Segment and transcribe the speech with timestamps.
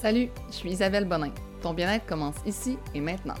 [0.00, 1.34] Salut, je suis Isabelle Bonin.
[1.60, 3.34] Ton bien-être commence ici et maintenant.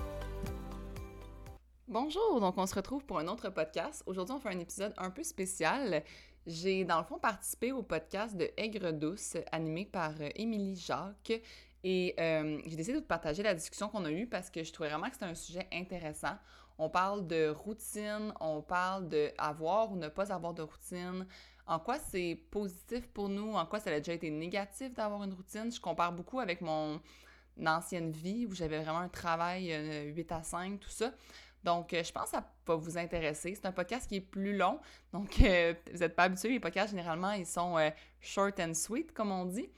[1.86, 4.02] Bonjour, donc on se retrouve pour un autre podcast.
[4.06, 6.02] Aujourd'hui, on fait un épisode un peu spécial.
[6.48, 11.40] J'ai dans le fond participé au podcast de Aigre douce animé par euh, Émilie Jacques
[11.84, 14.88] et euh, j'ai décidé de partager la discussion qu'on a eue parce que je trouvais
[14.88, 16.36] vraiment que c'était un sujet intéressant.
[16.80, 21.24] On parle de routine, on parle de avoir ou ne pas avoir de routine,
[21.68, 25.34] en quoi c'est positif pour nous, en quoi ça a déjà été négatif d'avoir une
[25.34, 25.70] routine?
[25.70, 26.98] Je compare beaucoup avec mon
[27.64, 31.12] ancienne vie où j'avais vraiment un travail 8 euh, à 5, tout ça.
[31.64, 33.54] Donc, euh, je pense que ça va vous intéresser.
[33.54, 34.80] C'est un podcast qui est plus long,
[35.12, 36.50] donc euh, vous n'êtes pas habitués.
[36.50, 37.76] Les podcasts, généralement, ils sont
[38.20, 39.68] short and sweet, comme on dit.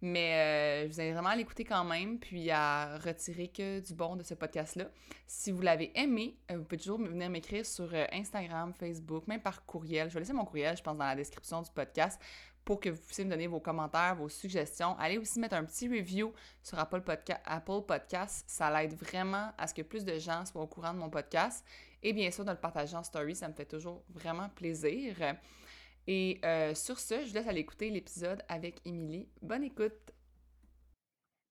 [0.00, 3.94] Mais euh, je vous invite vraiment à l'écouter quand même, puis à retirer que du
[3.94, 4.84] bon de ce podcast-là.
[5.26, 9.40] Si vous l'avez aimé, euh, vous pouvez toujours venir m'écrire sur euh, Instagram, Facebook, même
[9.40, 10.08] par courriel.
[10.08, 12.20] Je vais laisser mon courriel, je pense, dans la description du podcast
[12.64, 14.94] pour que vous puissiez me donner vos commentaires, vos suggestions.
[14.98, 17.02] Allez aussi mettre un petit review sur Apple,
[17.44, 18.44] Apple Podcast.
[18.46, 21.64] Ça l'aide vraiment à ce que plus de gens soient au courant de mon podcast.
[22.02, 25.16] Et bien sûr, de le partager en story, ça me fait toujours vraiment plaisir.
[26.10, 29.28] Et euh, sur ce, je vous laisse aller écouter l'épisode avec Émilie.
[29.42, 29.92] Bonne écoute!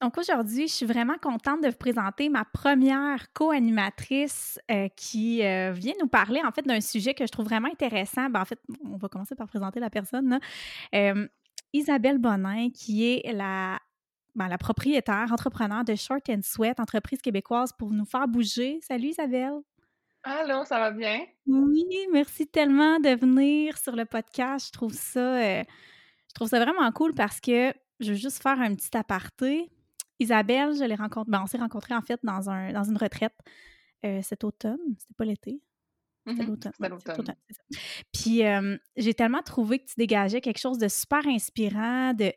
[0.02, 5.72] Donc aujourd'hui, je suis vraiment contente de vous présenter ma première co-animatrice euh, qui euh,
[5.72, 8.30] vient nous parler en fait d'un sujet que je trouve vraiment intéressant.
[8.31, 10.39] Ben, en fait, on va commencer par présenter la personne.
[11.73, 13.80] Isabelle Bonin, qui est la,
[14.33, 18.80] ben, la propriétaire, entrepreneur de Short and Sweat, entreprise québécoise pour nous faire bouger.
[18.81, 19.61] Salut Isabelle!
[20.30, 21.25] Allô, ça va bien?
[21.45, 24.67] Oui, merci tellement de venir sur le podcast.
[24.67, 25.64] Je trouve ça, euh,
[26.28, 29.72] je trouve ça vraiment cool parce que je veux juste faire un petit aparté.
[30.19, 33.36] Isabelle, je l'ai rencontrée, ben, on s'est rencontrés en fait dans, un, dans une retraite
[34.03, 34.80] euh, cet automne.
[35.00, 35.61] C'était pas l'été.
[36.28, 36.72] C'était mmh l'automne.
[36.73, 37.36] C'était l'automne.
[38.12, 42.34] Puis euh, j'ai tellement trouvé que tu dégageais quelque chose de super inspirant, de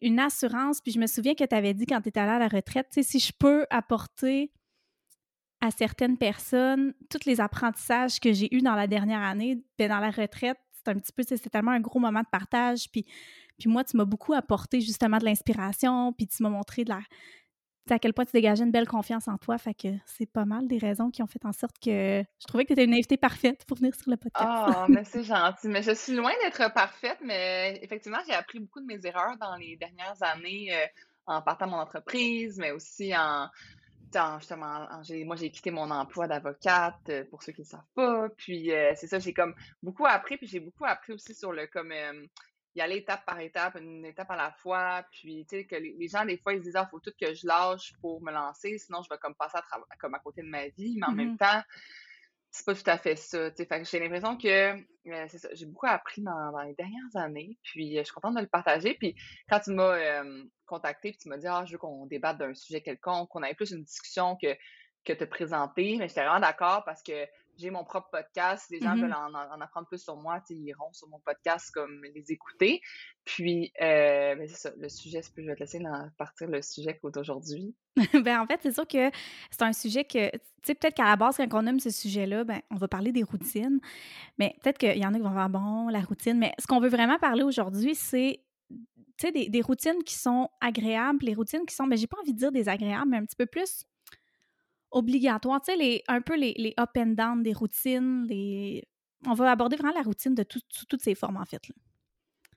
[0.00, 0.80] une assurance.
[0.80, 2.86] Puis je me souviens que tu avais dit quand tu étais allée à la retraite,
[3.02, 4.52] si je peux apporter
[5.62, 10.00] à certaines personnes, tous les apprentissages que j'ai eus dans la dernière année, ben dans
[10.00, 12.90] la retraite, c'est un petit peu, c'est tellement un gros moment de partage.
[12.90, 13.06] Puis,
[13.58, 17.00] puis moi, tu m'as beaucoup apporté justement de l'inspiration, puis tu m'as montré de la,
[17.90, 19.56] à quel point tu dégageais une belle confiance en toi.
[19.56, 22.64] Fait que c'est pas mal des raisons qui ont fait en sorte que je trouvais
[22.64, 24.50] que tu étais une invitée parfaite pour venir sur le podcast.
[24.66, 25.68] Oh, mais c'est gentil.
[25.68, 29.54] Mais je suis loin d'être parfaite, mais effectivement, j'ai appris beaucoup de mes erreurs dans
[29.54, 30.86] les dernières années euh,
[31.26, 33.48] en partant de mon entreprise, mais aussi en
[34.38, 34.88] justement,
[35.24, 38.28] moi, j'ai quitté mon emploi d'avocate, euh, pour ceux qui ne savent pas.
[38.36, 40.36] Puis, euh, c'est ça, j'ai comme beaucoup appris.
[40.36, 42.26] Puis, j'ai beaucoup appris aussi sur le, comme, euh,
[42.74, 45.04] y aller étape par étape, une étape à la fois.
[45.10, 47.34] Puis, tu sais, que les, gens, des fois, ils se disent, ah, faut tout que
[47.34, 50.48] je lâche pour me lancer, sinon je vais comme passer à, comme à côté de
[50.48, 50.96] ma vie.
[50.98, 51.38] Mais en même mm-hmm.
[51.38, 51.62] temps,
[52.52, 53.50] c'est pas tout à fait ça.
[53.50, 54.76] Fait que j'ai l'impression que
[55.26, 57.58] c'est ça, j'ai beaucoup appris dans, les dernières années.
[57.62, 58.94] Puis, je suis contente de le partager.
[58.94, 59.16] Puis,
[59.48, 60.22] quand tu m'as
[60.66, 63.54] contacté et tu m'as dit Ah, je veux qu'on débatte d'un sujet quelconque, qu'on ait
[63.54, 64.54] plus une discussion que,
[65.04, 65.96] que te présenter.
[65.96, 67.26] Mais j'étais vraiment d'accord parce que
[67.56, 68.70] j'ai mon propre podcast.
[68.70, 69.00] Les gens mm-hmm.
[69.00, 72.80] veulent en, apprendre plus sur moi, ils iront sur mon podcast comme les écouter.
[73.24, 75.80] Puis, euh, ben, c'est ça, le sujet, je vais te laisser
[76.18, 77.74] partir le sujet d'aujourd'hui.
[78.24, 79.10] ben, en fait, c'est sûr que
[79.50, 82.44] c'est un sujet que, tu sais, peut-être qu'à la base, quand on aime ce sujet-là,
[82.44, 83.80] ben, on va parler des routines.
[84.38, 86.38] Mais peut-être qu'il y en a qui vont voir bon, la routine.
[86.38, 88.40] Mais ce qu'on veut vraiment parler aujourd'hui, c'est
[89.22, 92.32] des, des, routines qui sont agréables, les routines qui sont, mais ben, j'ai pas envie
[92.32, 93.84] de dire désagréables, mais un petit peu plus
[94.92, 95.60] obligatoires.
[95.62, 98.24] Tu sais, les, un peu les, les, up and down des routines.
[98.28, 98.84] Les...
[99.26, 101.62] On va aborder vraiment la routine de toutes ses formes, en fait.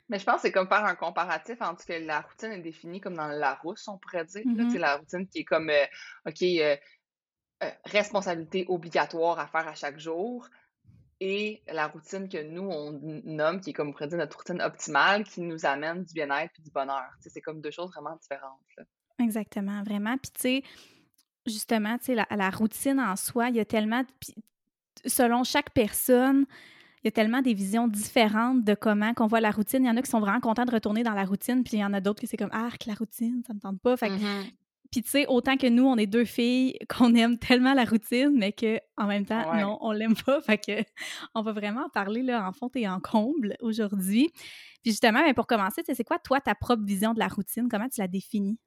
[0.10, 3.02] Mais je pense que c'est comme faire un comparatif entre que la routine est définie
[3.02, 4.44] comme dans la rousse, on pourrait dire.
[4.46, 5.86] Mm la routine qui est comme, euh,
[6.28, 6.76] OK, euh,
[7.64, 10.48] euh, responsabilité obligatoire à faire à chaque jour
[11.22, 12.92] et la routine que nous, on
[13.24, 16.54] nomme, qui est comme on pourrait dire notre routine optimale, qui nous amène du bien-être
[16.60, 17.10] et du bonheur.
[17.22, 18.60] c'est comme deux choses vraiment différentes.
[19.20, 20.18] Exactement, vraiment.
[20.18, 20.64] Puis tu sais,
[21.46, 24.04] justement, tu sais, la, routine en soi, il y a tellement...
[25.06, 26.46] selon chaque personne,
[27.04, 29.84] il y a tellement des visions différentes de comment qu'on voit la routine.
[29.84, 31.80] Il y en a qui sont vraiment contents de retourner dans la routine, puis il
[31.80, 33.96] y en a d'autres qui c'est comme ah la routine, ça me tente pas.
[33.96, 34.52] Fait mm-hmm.
[34.92, 38.32] Puis tu sais, autant que nous, on est deux filles qu'on aime tellement la routine,
[38.34, 40.42] mais que en même temps, non, on l'aime pas.
[40.42, 40.84] Fait que
[41.36, 44.32] on va vraiment parler là, en fond et en comble aujourd'hui.
[44.82, 47.68] Puis justement, mais pour commencer, c'est quoi toi ta propre vision de la routine?
[47.70, 48.58] Comment tu la définis?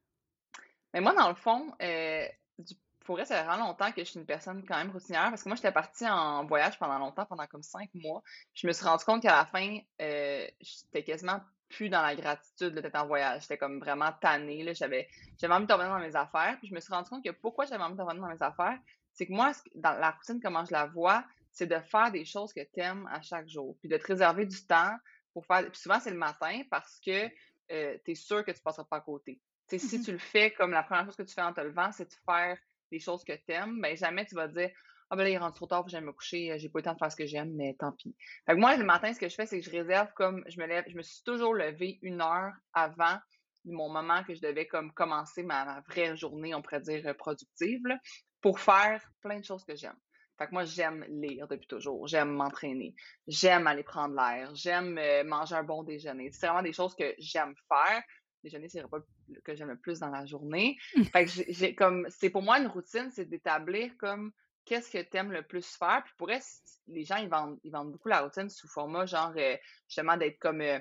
[0.93, 2.25] Mais moi, dans le fond, euh,
[2.59, 2.75] du,
[3.05, 5.49] pour ça fait vraiment longtemps que je suis une personne quand même routinière parce que
[5.49, 8.23] moi, j'étais partie en voyage pendant longtemps, pendant comme cinq mois.
[8.53, 12.75] Je me suis rendu compte qu'à la fin, euh, j'étais quasiment plus dans la gratitude
[12.75, 13.43] d'être en voyage.
[13.43, 14.75] J'étais comme vraiment tannée.
[14.75, 15.09] J'avais,
[15.43, 16.57] envie de revenir dans mes affaires.
[16.59, 18.79] Puis je me suis rendu compte que pourquoi j'avais envie de revenir dans mes affaires,
[19.13, 22.53] c'est que moi, dans la routine, comment je la vois, c'est de faire des choses
[22.53, 23.77] que tu aimes à chaque jour.
[23.81, 24.95] Puis de te réserver du temps
[25.33, 25.67] pour faire.
[25.71, 27.27] Puis souvent, c'est le matin parce que
[27.73, 29.41] euh, tu es sûr que tu passeras pas à côté.
[29.77, 30.05] Si Mhm.
[30.05, 32.15] tu le fais comme la première chose que tu fais en te levant, c'est de
[32.25, 32.59] faire
[32.91, 34.71] des choses que tu aimes, ben jamais tu vas dire
[35.11, 36.93] Ah ben là, il rendu trop tard, j'aille me coucher, euh, j'ai pas le temps
[36.95, 38.15] de faire ce que j'aime, mais tant pis.
[38.47, 40.59] Fait que moi, le matin, ce que je fais, c'est que je réserve comme je
[40.61, 43.19] me lève, je me suis toujours levée une heure avant
[43.65, 47.15] mon moment que je devais comme commencer ma, ma vraie journée, on pourrait dire euh,
[47.15, 47.99] productive, là,
[48.41, 49.97] pour faire plein de choses que j'aime.
[50.39, 52.95] Fait que moi, j'aime lire depuis toujours, j'aime m'entraîner,
[53.27, 56.31] j'aime aller prendre l'air, j'aime euh, manger un bon déjeuner.
[56.31, 58.03] C'est vraiment des choses que j'aime faire.
[58.43, 59.01] Déjeuner, c'est le repas
[59.45, 60.77] que j'aime le plus dans la journée.
[61.13, 64.33] Fait que j'ai comme, c'est pour moi une routine, c'est d'établir comme
[64.65, 66.03] qu'est-ce que tu aimes le plus faire.
[66.05, 66.47] Puis pour être,
[66.87, 69.57] les gens, ils vendent, ils vendent beaucoup la routine sous format, genre, euh,
[69.89, 70.79] justement, d'être comme, euh,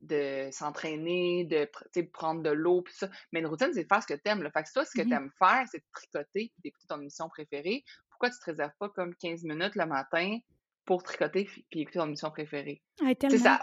[0.00, 1.68] de s'entraîner, de
[2.12, 3.08] prendre de l'eau, puis ça.
[3.32, 4.42] Mais une routine, c'est de faire ce que tu aimes.
[4.52, 5.08] Fait que toi, ce que Mhm.
[5.08, 7.84] tu aimes faire, c'est de tricoter puis d'écouter ton émission préférée.
[8.10, 10.38] Pourquoi tu te réserves pas comme 15 minutes le matin
[10.84, 12.82] pour tricoter puis écouter ton émission préférée?
[13.00, 13.14] Ouais,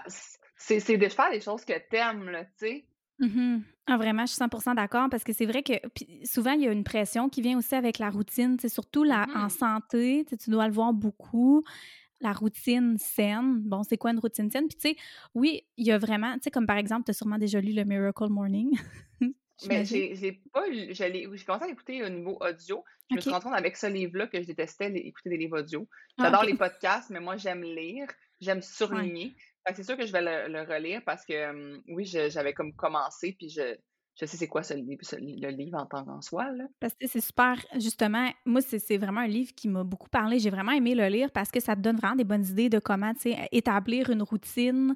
[0.07, 2.87] c'est c'est de faire des choses que tu aimes, là, tu sais.
[3.21, 3.63] Mhm.
[3.87, 5.73] Ah, vraiment, je suis 100% d'accord parce que c'est vrai que
[6.23, 8.57] souvent, il y a une pression qui vient aussi avec la routine.
[8.59, 9.49] C'est surtout la, en Mhm.
[9.49, 11.63] santé, tu dois le voir beaucoup.
[12.19, 13.61] La routine saine.
[13.61, 14.67] Bon, c'est quoi une routine saine?
[14.67, 14.95] Puis, tu sais,
[15.33, 17.73] oui, il y a vraiment, tu sais, comme par exemple, tu as sûrement déjà lu
[17.73, 18.77] le Miracle Morning.
[19.19, 19.29] Mais
[19.85, 20.15] j'imagine.
[20.15, 22.83] j'ai pas lu- je commencé à l'écouter au niveau audio.
[23.09, 25.59] Je me suis rendu compte avec ce livre-là que je détestais les- écouter des livres
[25.59, 25.87] audio.
[26.17, 28.07] Ah, J'adore les podcasts, mais moi j'aime lire,
[28.39, 29.35] j'aime surligner.
[29.75, 33.35] C'est sûr que je vais le, le relire parce que oui, je- j'avais comme commencé,
[33.37, 33.75] puis je,
[34.19, 36.65] je sais c'est quoi ce le livre en tant qu'en soi, là.
[36.79, 40.39] Parce que c'est super, justement, moi, c'est c'est vraiment un livre qui m'a beaucoup parlé.
[40.39, 42.79] J'ai vraiment aimé le lire parce que ça te donne vraiment des bonnes idées de
[42.79, 43.13] comment,
[43.51, 44.95] établir une routine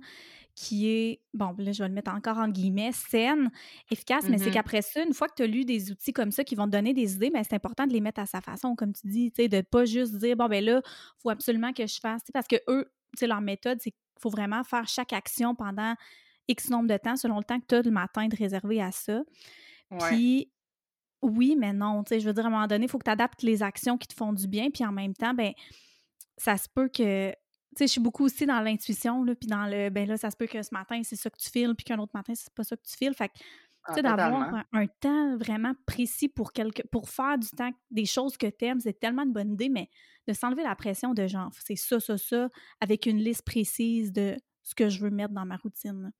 [0.55, 3.51] qui est, bon, là, je vais le mettre encore en guillemets, saine,
[3.91, 4.51] efficace, mais c'est Mhm.
[4.51, 6.71] qu'après ça, une fois que tu as lu des outils comme ça qui vont te
[6.71, 9.31] donner des idées, mais c'est important de les mettre à sa façon, comme tu dis,
[9.31, 12.21] tu sais, de pas juste dire, bon, ben là, il faut absolument que je fasse,
[12.33, 12.85] parce que eux,
[13.15, 15.95] tu sais, leur méthode, c'est qu'il faut vraiment faire chaque action pendant
[16.47, 18.91] X nombre de temps, selon le temps que tu as le matin de réserver à
[18.91, 19.21] ça.
[19.91, 19.97] Ouais.
[20.09, 20.51] Puis,
[21.21, 23.05] oui, mais non, tu sais, je veux dire, à un moment donné, il faut que
[23.05, 25.53] tu adaptes les actions qui te font du bien, puis en même temps, ben,
[26.37, 27.35] ça se peut que, tu
[27.77, 30.37] sais, je suis beaucoup aussi dans l'intuition, là, puis dans le, ben là, ça se
[30.37, 32.63] peut que ce matin, c'est ça que tu files, puis qu'un autre matin, c'est pas
[32.63, 33.13] ça que tu files.
[33.13, 33.33] Fait que,
[33.87, 38.05] Ah, sais, d'avoir un, un temps vraiment précis pour, quelque, pour faire du temps, des
[38.05, 39.89] choses que tu aimes, c'est tellement une bonne idée, mais
[40.27, 42.49] de s'enlever la pression de genre, c'est ça, ça, ça,
[42.81, 46.11] avec une liste précise de ce que je veux mettre dans ma routine.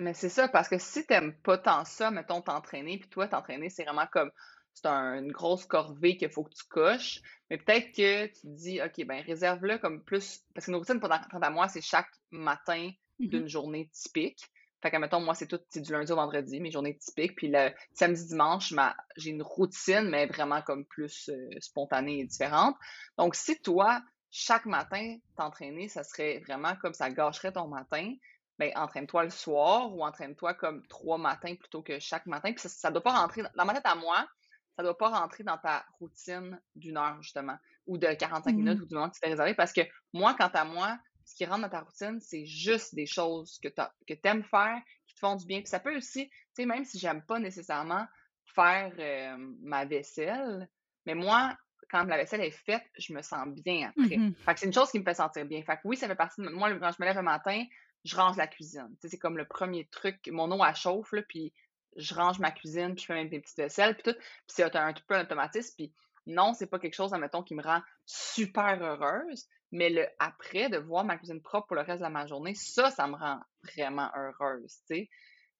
[0.00, 3.70] Mais c'est ça, parce que si t'aimes pas tant ça, mettons, t'entraîner, puis toi, t'entraîner,
[3.70, 4.30] c'est vraiment comme,
[4.72, 8.46] c'est un- une grosse corvée qu'il faut que tu coches, mais peut-être que tu te
[8.48, 12.10] dis, OK, ben réserve-le comme plus, parce qu'une routine, pour tant à moi, c'est chaque
[12.32, 13.44] matin Mhm.
[13.44, 14.44] d'une journée typique.
[14.84, 17.48] Fait que, mettons, moi, c'est tout, c'est du lundi au vendredi, mes journées typiques, puis
[17.48, 22.76] le samedi, dimanche, ma, j'ai une routine, mais vraiment comme plus euh, spontanée et différente.
[23.16, 28.12] Donc, si toi, chaque matin, t'entraîner, ça serait vraiment comme ça gâcherait ton matin,
[28.58, 32.52] ben, entraîne-toi le soir ou entraîne-toi comme trois matins plutôt que chaque matin.
[32.52, 34.28] Puis ça, ne doit pas rentrer, dans, ma tête à moi,
[34.76, 38.82] ça doit pas rentrer dans ta routine d'une heure, justement, ou de 45 minutes Mhm.
[38.82, 39.54] ou du moment que tu t'es réservé.
[39.54, 39.80] Parce que
[40.12, 40.98] moi, quant à moi,
[41.34, 45.16] ce qui rentre dans ta routine, c'est juste des choses que tu aimes faire, qui
[45.16, 45.58] te font du bien.
[45.58, 48.06] Puis ça peut aussi, tu sais, même si j'aime pas nécessairement
[48.54, 50.68] faire euh, ma vaisselle,
[51.06, 51.56] mais moi,
[51.90, 54.16] quand la vaisselle est faite, je me sens bien après.
[54.16, 54.34] Mhm.
[54.36, 55.60] Fait que c'est une chose qui me fait sentir bien.
[55.64, 57.64] Fait que oui, ça fait partie de moi, quand je me lève le matin,
[58.04, 58.94] je range la cuisine.
[59.02, 60.28] C'est comme le premier truc.
[60.30, 61.52] Mon eau, elle chauffe, là, puis
[61.96, 64.18] je range ma cuisine, puis je fais même des petites vaisselles, puis tout.
[64.18, 65.74] Puis c'est un, un peu un automatisme.
[65.76, 65.92] Puis
[66.26, 70.78] non, c'est pas quelque chose, admettons, qui me rend super heureuse, mais le après, de
[70.78, 73.40] voir ma cuisine propre pour le reste de ma journée, ça, ça me rend
[73.76, 75.08] vraiment heureuse, tu sais.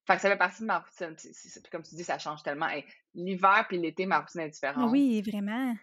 [0.07, 1.15] Fait que ça fait partie de ma routine.
[1.17, 2.69] Puis comme tu dis, ça change tellement.
[2.69, 4.91] Hey, L'hiver puis l'été, ma routine est différente.
[4.91, 5.75] oui, vraiment.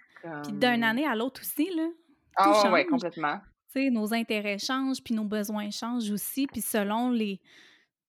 [0.43, 1.87] Puis d'une année à l'autre aussi, là,
[2.35, 2.85] Ah change.
[2.87, 3.39] complètement.
[3.73, 7.39] Tu sais, nos intérêts changent, puis nos besoins changent aussi, puis selon les,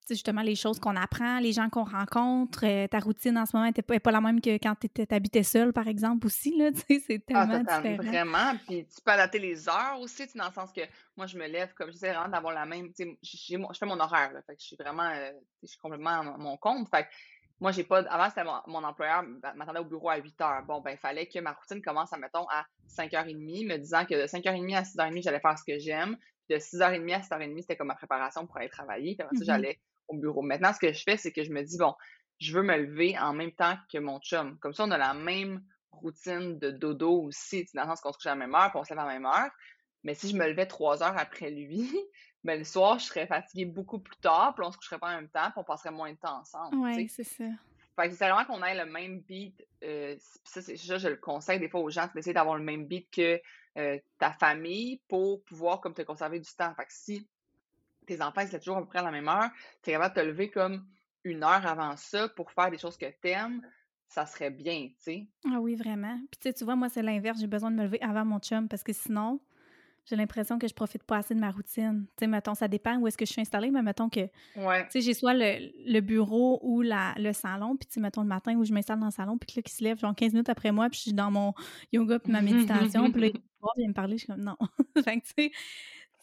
[0.09, 3.71] justement, les choses qu'on apprend, les gens qu'on rencontre, euh, ta routine en ce moment
[3.75, 6.81] n'est pas, pas la même que quand tu habitais seule, par exemple, aussi, là, tu
[6.81, 8.11] sais, c'est Ah, tellement totalement, différent.
[8.13, 8.59] vraiment.
[8.67, 10.81] Puis tu peux adapter les heures aussi, dans le sens que
[11.17, 12.91] moi, je me lève comme j'essaie vraiment d'avoir la même.
[12.99, 15.09] Mon- je fais mon horaire, là, fait que je suis vraiment.
[15.11, 15.31] euh,
[15.63, 16.89] je suis complètement à mon compte.
[16.89, 17.09] Fait que
[17.61, 17.99] moi, j'ai pas.
[18.11, 20.63] Avant, c'était mon, mon employeur m'a- m'attendait au bureau à 8 heures.
[20.67, 24.21] Bon, ben, il fallait que ma routine commence, à, mettons, à 5h30, me disant que
[24.21, 26.17] de 5h30 à 6h30, j'allais faire ce que j'aime.
[26.51, 29.15] De 6h30 à 7h30, c'était comme ma préparation pour aller travailler.
[29.15, 29.47] Puis après ça, Mhm.
[29.47, 29.81] j'allais
[30.13, 30.43] au bureau.
[30.43, 31.95] Maintenant, ce que je fais, c'est que je me dis, bon,
[32.39, 34.59] je veux me lever en même temps que mon chum.
[34.59, 38.19] Comme ça, on a la même routine de dodo aussi, dans le sens qu'on se
[38.19, 39.51] couche à la même heure, puis on se lève à la même heure.
[40.05, 41.91] Mais si je me levais trois heures après lui,
[42.45, 45.17] ben le soir, je serais fatiguée beaucoup plus tard, puis on se coucherait pas en
[45.17, 46.77] même temps, puis on passerait moins de temps ensemble.
[46.77, 47.45] Oui, c'est ça.
[47.95, 49.63] Fait que c'est vraiment qu'on ait le même beat.
[49.85, 52.65] euh, ça, c'est ça, je le conseille des fois aux gens, c'est d'essayer d'avoir le
[52.65, 53.41] même beat que
[53.79, 56.75] euh, ta famille pour pouvoir comme te conserver du temps.
[56.75, 57.29] Fait que si
[58.07, 59.51] tes enfants lèvent toujours à peu près à la même heure,
[59.83, 60.87] tu es capable de te lever comme
[61.25, 63.63] une heure avant ça pour faire des choses que t'aimes,
[64.09, 65.29] ça serait bien, tu sais.
[65.45, 66.17] Ah oui, vraiment.
[66.31, 67.41] Puis tu sais, tu vois, moi, c'est l'inverse.
[67.41, 69.41] J'ai besoin de me lever avant mon chum parce que sinon,
[70.07, 72.07] j'ai l'impression que je profite pas assez de ma routine.
[72.17, 74.21] Tu sais, mettons, ça dépend où est-ce que je suis installée, mais mettons que,
[74.57, 74.85] Ouais.
[74.87, 78.29] tu sais, j'ai soit le, le bureau ou la, le salon, puis tu mettons, le
[78.29, 80.33] matin où je m'installe dans le salon, puis que là, qui se lève, genre 15
[80.33, 81.55] minutes après moi, puis je suis dans mon
[81.93, 83.35] yoga puis ma méditation, puis là, il
[83.79, 84.57] vient me parler, je suis comme, non.
[85.05, 85.53] fait que, tu sais,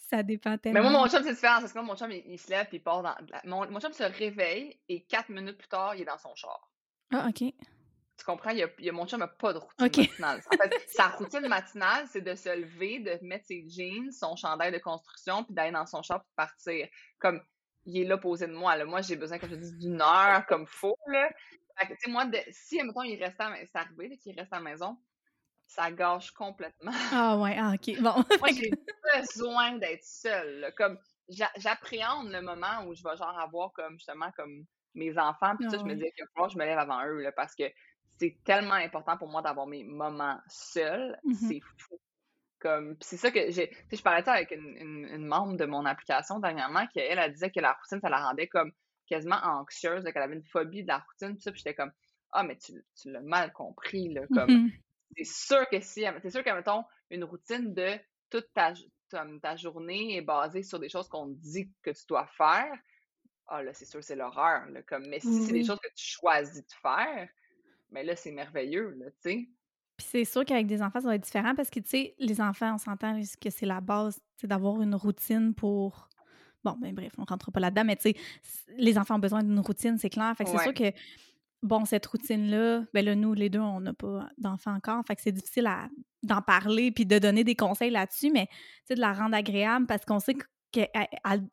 [0.09, 0.89] ça dépend Mais tellement.
[0.89, 1.59] moi, mon chum, c'est différent.
[1.59, 3.15] Parce que moi, mon chum, il, il se lève puis il part dans.
[3.29, 6.33] la- Mon, mon chum se réveille et quatre minutes plus tard, il est dans son
[6.35, 6.69] char.
[7.11, 7.37] Ah, OK.
[8.17, 8.49] Tu comprends?
[8.49, 10.41] Il a, il y a- mon chum n'a pas de routine matinale.
[10.53, 14.71] En fait, sa routine matinale, c'est de se lever, de mettre ses jeans, son chandail
[14.71, 16.87] de construction, puis d'aller dans son char puis de partir.
[17.19, 17.41] Comme,
[17.85, 18.75] il est là posé de moi.
[18.75, 18.85] Là.
[18.85, 20.97] Moi, j'ai besoin, comme je dis, d'une heure comme faux.
[21.07, 21.29] Là.
[21.77, 24.51] Fait que, tu sais, moi, de- si, mettons, il reste à c'est arrivé qu'il reste
[24.51, 24.97] à la maison,
[25.69, 26.91] ça gâche complètement.
[27.13, 28.01] Ah, ouais, ah, OK.
[28.01, 28.13] Bon.
[28.41, 28.71] Moi, j'ai
[29.15, 30.59] besoin d'être seule.
[30.59, 30.71] là.
[30.71, 30.97] Comme,
[31.29, 35.55] j'a- j'appréhende le moment où je vais genre avoir comme, justement, comme mes enfants.
[35.57, 37.31] Puis ça, je me dis qu'il va falloir que je me lève avant eux, là,
[37.31, 37.63] parce que
[38.19, 41.17] c'est tellement important pour moi d'avoir mes moments seuls.
[41.23, 41.33] Mhm.
[41.35, 41.99] C'est fou.
[42.59, 43.69] Comme, c'est ça que j'ai.
[43.69, 46.85] Tu sais, je parlais de ça avec une, une- une membre de mon application dernièrement,
[46.87, 48.71] qui elle, elle disait que la routine, ça la rendait comme
[49.07, 51.91] quasiment anxieuse, qu'elle avait une phobie de la routine, puis ça, puis j'étais comme,
[52.31, 54.21] ah, mais tu, tu l'as mal compris, là.
[54.33, 54.71] Comme, Mhm.
[55.15, 57.97] C'est sûr que si, c'est sûr que, mettons, une routine de
[58.29, 58.73] toute ta,
[59.09, 62.71] ta, ta journée est basée sur des choses qu'on dit que tu dois faire,
[63.47, 64.67] ah là, c'est sûr, c'est l'horreur.
[64.67, 67.27] là, Comme, mais si c'est des choses que tu choisis de faire,
[67.91, 69.49] mais là, c'est merveilleux, là, tu sais.
[69.97, 72.39] Puis c'est sûr qu'avec des enfants, ça va être différent parce que, tu sais, les
[72.39, 76.07] enfants, on s'entend que c'est la base, sais, d'avoir une routine pour...
[76.63, 78.15] Bon, ben bref, on rentre pas là-dedans, mais tu sais,
[78.77, 80.33] les enfants ont besoin d'une routine, c'est clair.
[80.37, 80.91] Fait que c'est sûr que,
[81.61, 85.21] bon, cette routine-là, ben là, nous, les deux, on n'a pas d'enfants encore, fait que
[85.21, 85.89] c'est difficile à-
[86.23, 88.53] d'en parler puis de donner des conseils là-dessus, mais, tu
[88.89, 90.35] sais, de la rendre agréable parce qu'on sait
[90.71, 90.89] qu'elle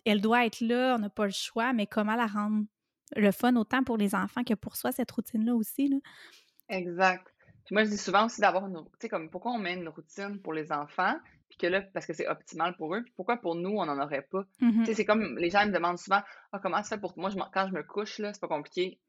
[0.04, 2.64] elle- doit être là, on n'a pas le choix, mais comment la rendre
[3.14, 5.96] le fun autant pour les enfants que pour soi, cette routine-là aussi, là?
[6.68, 7.26] Exact.
[7.64, 9.88] Puis moi, je dis souvent aussi d'avoir une, tu sais, comme pourquoi on met une
[9.88, 11.14] routine pour les enfants,
[11.48, 14.00] puis que là, parce que c'est optimal pour eux, puis pourquoi pour nous, on n'en
[14.02, 14.44] aurait pas?
[14.80, 16.20] Tu sais, c'est comme, les gens me demandent souvent,
[16.52, 19.00] ah, comment tu fais pour, moi, je, quand je me couche, là, c'est pas compliqué.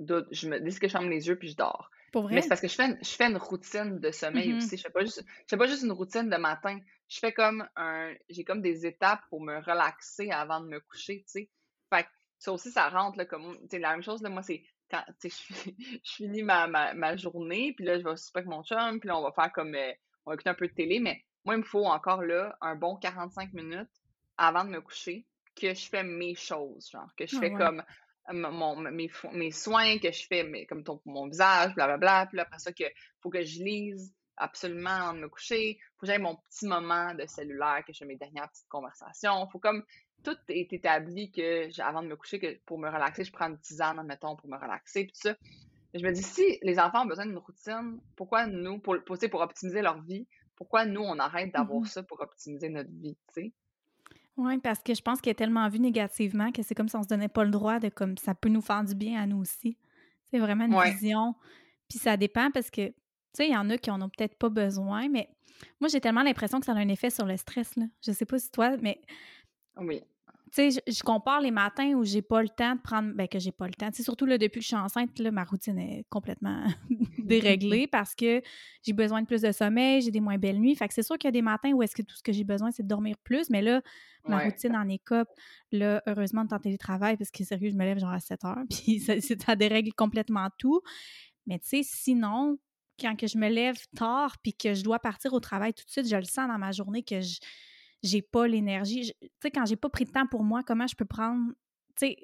[0.00, 1.90] D'autres- Je me dis que je ferme les yeux, puis je dors.
[2.12, 4.56] Pour Mais c'est parce que je fais, une- je fais une routine de sommeil Mhm.
[4.56, 4.76] aussi.
[4.76, 6.78] Je fais pas juste, je fais pas juste une routine de matin.
[7.08, 11.18] Je fais comme un, j'ai comme des étapes pour me relaxer avant de me coucher,
[11.18, 11.50] tu sais.
[11.92, 14.42] Fait que ça aussi, ça rentre, là, comme, tu sais, la même chose, là, moi,
[14.42, 18.04] c'est quand, tu sais, je, fi- je finis ma, ma, ma journée, puis là, je
[18.04, 19.92] vais souper avec mon chum, puis là, on va faire comme, euh,
[20.24, 22.74] on va écouter un peu de télé, mais moi, il me faut encore, là, un
[22.74, 23.88] bon 45 minutes
[24.36, 27.58] avant de me coucher, que je fais mes choses, genre, que je Ah fais ouais.
[27.58, 27.84] comme
[28.32, 32.58] mon, mes, soins, que je fais mes, comme ton, mon visage, blablabla, puis là, après
[32.58, 32.84] ça, que
[33.20, 37.14] faut que je lise absolument avant de me coucher, faut que j'aille mon petit moment
[37.14, 39.84] de cellulaire, que je fais mes dernières petites conversations, faut comme,
[40.22, 43.48] tout est établi que, j'ai- avant de me coucher, que pour me relaxer, je prends
[43.48, 45.36] une tisane, admettons, pour me relaxer, puis tout ça.
[45.94, 49.40] Je me dis, si les enfants ont besoin d'une routine, pourquoi nous, pour, pour, pour
[49.40, 51.86] optimiser leur vie, pourquoi nous, on arrête d'avoir Mhm.
[51.86, 53.52] ça pour optimiser notre vie, tu sais?
[54.42, 57.02] Oui, parce que je pense qu'elle est tellement vue négativement que c'est comme si on
[57.02, 59.38] se donnait pas le droit de comme ça peut nous faire du bien à nous
[59.38, 59.76] aussi.
[60.30, 60.92] C'est vraiment une Ouais.
[60.92, 61.34] vision.
[61.88, 62.94] Puis ça dépend parce que, tu
[63.34, 65.28] sais, il y en a qui en ont peut-être pas besoin, mais
[65.80, 67.84] moi, j'ai tellement l'impression que ça a un effet sur le stress, là.
[68.06, 69.00] Je sais pas si toi, mais
[69.76, 70.02] Oui.
[70.52, 73.26] Tu sais, je, je compare les matins où j'ai pas le temps de prendre, ben
[73.28, 73.88] que j'ai pas le temps.
[73.92, 76.64] Sais, surtout là, depuis que je suis enceinte, là, ma routine est complètement
[77.18, 78.42] déréglée parce que
[78.82, 80.74] j'ai besoin de plus de sommeil, j'ai des moins belles nuits.
[80.74, 82.32] Fait que c'est sûr qu'il y a des matins où est-ce que tout ce que
[82.32, 83.80] j'ai besoin, c'est de dormir plus, mais là,
[84.28, 84.44] ma Ouais.
[84.44, 85.28] routine en écope,
[85.72, 88.62] là, heureusement, de en télétravail, parce que sérieux, je me lève genre à 7 heures,
[88.84, 90.80] puis ça, c'est- ça dérègle complètement tout.
[91.46, 92.58] Mais tu sais, sinon,
[93.00, 95.90] quand que je me lève tard, puis que je dois partir au travail tout de
[95.90, 97.38] suite, je le sens dans ma journée que je
[98.02, 99.12] j'ai pas l'énergie.
[99.20, 101.52] Tu sais, quand j'ai pas pris de temps pour moi, comment je peux prendre...
[101.96, 102.16] Tu sais,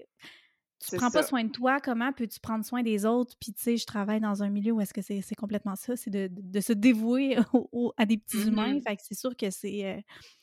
[0.78, 3.34] tu prends pas soin de toi, comment peux-tu prendre soin des autres?
[3.40, 6.10] Puis, tu sais, je travaille dans un milieu où est-ce que c'est complètement ça, c'est
[6.10, 8.74] de, de se dévouer au- au- à des petits humains.
[8.74, 8.82] Mhm.
[8.82, 9.84] Fait que c'est sûr que c'est...
[9.86, 9.96] euh,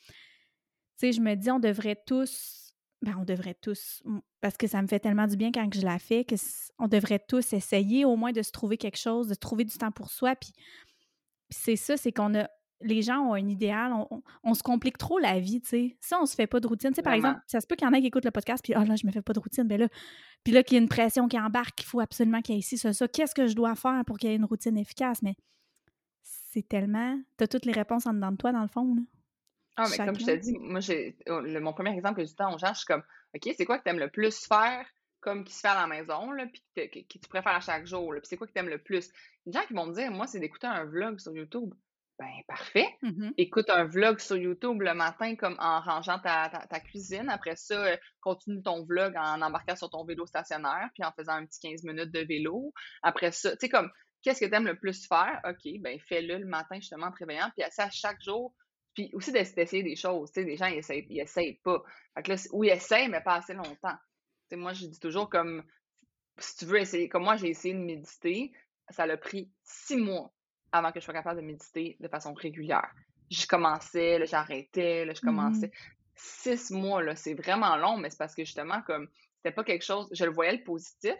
[0.06, 0.12] tu
[0.96, 2.60] sais, je me dis, on devrait tous...
[3.02, 4.02] Ben, on devrait tous,
[4.40, 6.36] parce que ça me fait tellement du bien quand je la fais, que
[6.78, 9.90] on devrait tous essayer au moins de se trouver quelque chose, de trouver du temps
[9.92, 10.34] pour soi.
[10.36, 12.48] Puis, puis c'est ça, c'est qu'on a...
[12.86, 15.96] Les gens ont un idéal, on, on- on se complique trop la vie, tu sais.
[16.00, 17.86] Si on se fait pas de routine, tu sais, par exemple, ça se peut qu'il
[17.86, 19.40] y en ait qui écoutent le podcast, puis «Ah là, je me fais pas de
[19.40, 19.88] routine.» Ben là,
[20.44, 22.60] puis là, qu'il y a une pression qui embarque, qu'il faut absolument qu'il y ait
[22.60, 23.08] ici, ça, ça.
[23.08, 25.22] Qu'est-ce que je dois faire pour qu'il y ait une routine efficace?
[25.22, 25.34] Mais
[26.22, 27.18] c'est tellement...
[27.36, 29.02] T'as toutes les réponses en dedans de toi, dans le fond, là.
[29.76, 32.36] Ah, mais comme je te dis, moi, j'ai oh, mon premier exemple que j'ai dit
[32.36, 33.02] temps aux gens, je suis comme,
[33.34, 34.86] OK, c'est quoi que tu aimes le plus faire,
[35.20, 37.60] comme qui se fait à la maison, là, puis que, que- que tu préfères à
[37.60, 39.10] chaque jour, là, puis c'est quoi que tu aimes le plus?
[39.46, 41.74] Les gens qui vont me dire, moi, c'est d'écouter un vlog sur YouTube.
[42.18, 42.86] Ben, parfait.
[43.02, 47.28] Mmh Écoute un vlog sur YouTube le matin, comme en rangeant ta, ta, cuisine.
[47.28, 51.32] Après ça, euh, continue ton vlog en embarquant sur ton vélo stationnaire, puis en faisant
[51.32, 52.72] un petit 15 minutes de vélo.
[53.02, 53.90] Après ça, tu sais, comme,
[54.22, 55.40] qu'est-ce que tu aimes le plus faire?
[55.44, 57.50] OK, ben, fais-le le matin, justement, en te réveillant.
[57.56, 58.54] Puis, à chaque jour,
[58.94, 60.30] puis aussi d'essayer des choses.
[60.30, 61.82] Tu sais, des gens, ils essayent, ils essayent pas.
[62.14, 63.96] Fait que là, oui, essayent, mais pas assez longtemps.
[64.48, 65.64] Tu sais, moi, je dis toujours comme,
[66.38, 68.52] si tu veux essayer, comme moi, j'ai essayé de méditer,
[68.90, 70.32] ça l'a pris six mois
[70.74, 72.90] avant que je sois capable de méditer de façon régulière.
[73.30, 75.68] Je commençais, là, j'arrêtais, là, je commençais.
[75.68, 79.64] Mmh Six mois, là, c'est vraiment long, mais c'est parce que justement, comme, c'était pas
[79.64, 81.14] quelque chose, je le voyais le positif,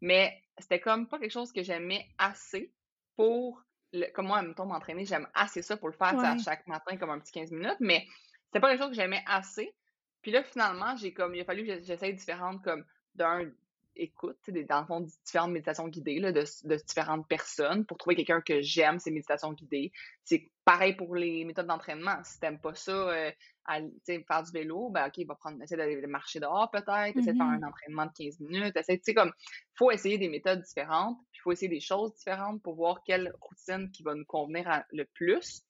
[0.00, 2.72] mais c'était comme pas quelque chose que j'aimais assez
[3.16, 3.62] pour,
[3.92, 6.14] le, comme moi, mettons, m'entraîner, j'aime assez ça pour le faire
[6.44, 8.06] chaque matin, comme un petit 15 minutes, mais
[8.46, 9.74] c'était pas quelque chose que j'aimais assez.
[10.22, 12.84] Puis là, finalement, j'ai comme, il a fallu que j'essaye différentes, comme,
[13.16, 13.50] d'un,
[13.98, 14.38] écoute,
[14.68, 18.62] dans le fond, différentes méditations guidées là, de, de, différentes personnes pour trouver quelqu'un que
[18.62, 19.92] j'aime, ces méditations guidées.
[20.24, 22.22] C'est pareil pour les méthodes d'entraînement.
[22.24, 23.30] Si t'aimes pas ça, euh,
[23.66, 27.36] faire du vélo, ben OK, il va prendre, essayer d'aller marcher dehors peut-être, essayer de
[27.36, 27.68] faire un mm-hmm.
[27.68, 29.32] entraînement de 15 minutes, essayer, tu sais, comme,
[29.74, 33.32] faut essayer des méthodes différentes, puis il faut essayer des choses différentes pour voir quelle
[33.40, 35.62] routine qui va nous convenir le plus.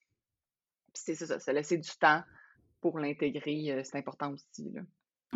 [0.93, 2.23] Puis c'est ça, c'est laisser du temps
[2.81, 4.83] pour l'intégrer, euh, c'est important aussi, là.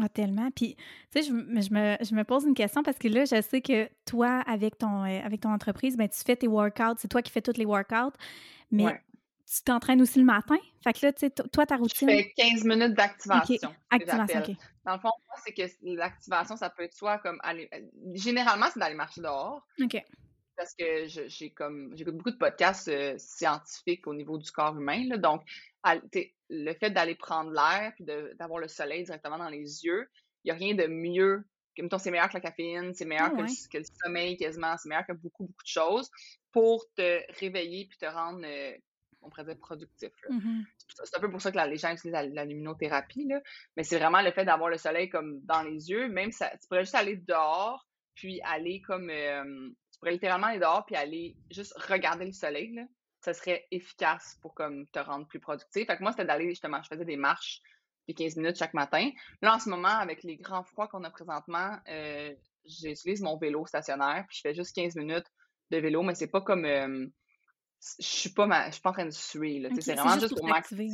[0.01, 0.51] Ah, tellement.
[0.51, 0.77] Puis,
[1.11, 4.43] tu sais, je, je, me, pose une question parce que là, je sais que toi,
[4.47, 7.43] avec ton, euh, avec ton entreprise, ben, tu fais tes workouts, c'est toi qui fais
[7.43, 8.17] tous les workouts,
[8.71, 9.01] mais
[9.47, 10.57] tu t'entraînes aussi le matin?
[10.83, 12.09] Fait que là, tu sais, toi, ta routine?
[12.09, 13.75] Je fais 15 minutes d'activation.
[13.91, 14.57] Activation, OK.
[14.87, 15.11] Dans le fond,
[15.45, 17.69] c'est que l'activation, ça peut être soit comme aller.
[17.75, 17.81] Euh,
[18.15, 19.67] généralement, c'est d'aller marcher dehors.
[19.81, 20.03] OK.
[20.57, 25.05] Parce que j'ai comme j'écoute beaucoup de podcasts euh, scientifiques au niveau du corps humain.
[25.09, 25.43] Là, donc,
[26.53, 30.09] le fait d'aller prendre l'air puis d'avoir le soleil directement dans les yeux,
[30.45, 31.45] il n'y a rien de mieux.
[31.75, 33.37] Que, mettons, c'est meilleur que la caféine, c'est meilleur ah
[33.71, 36.11] que, le, sommeil quasiment, c'est meilleur que beaucoup, beaucoup de choses
[36.53, 38.77] pour te réveiller puis te rendre, euh,
[39.23, 40.13] on pourrait dire, productif.
[40.29, 40.63] Mmh
[41.05, 43.41] c'est un peu pour ça que les gens utilisent la, luminothérapie, là.
[43.79, 46.07] mais c'est vraiment le fait d'avoir le soleil comme dans les yeux.
[46.09, 49.09] Même ça, tu pourrais juste aller dehors puis aller comme.
[49.09, 52.75] Euh, tu pourrais littéralement aller dehors puis aller juste regarder le soleil.
[52.75, 52.83] Là
[53.23, 55.87] ça serait efficace pour comme te rendre plus productif.
[55.87, 57.63] Fait que moi, c'était d'aller justement, je faisais des marches
[58.09, 59.11] de 15 minutes chaque matin.
[59.41, 63.65] Là, en ce moment, avec les grands froids qu'on a présentement, euh, j'utilise mon vélo
[63.67, 65.27] stationnaire, puis je fais juste 15 minutes
[65.71, 67.07] de vélo, mais c'est pas comme euh,
[67.99, 69.69] je suis pas je suis pas en train de suer.
[69.81, 70.89] c'est vraiment juste, pour m'activer.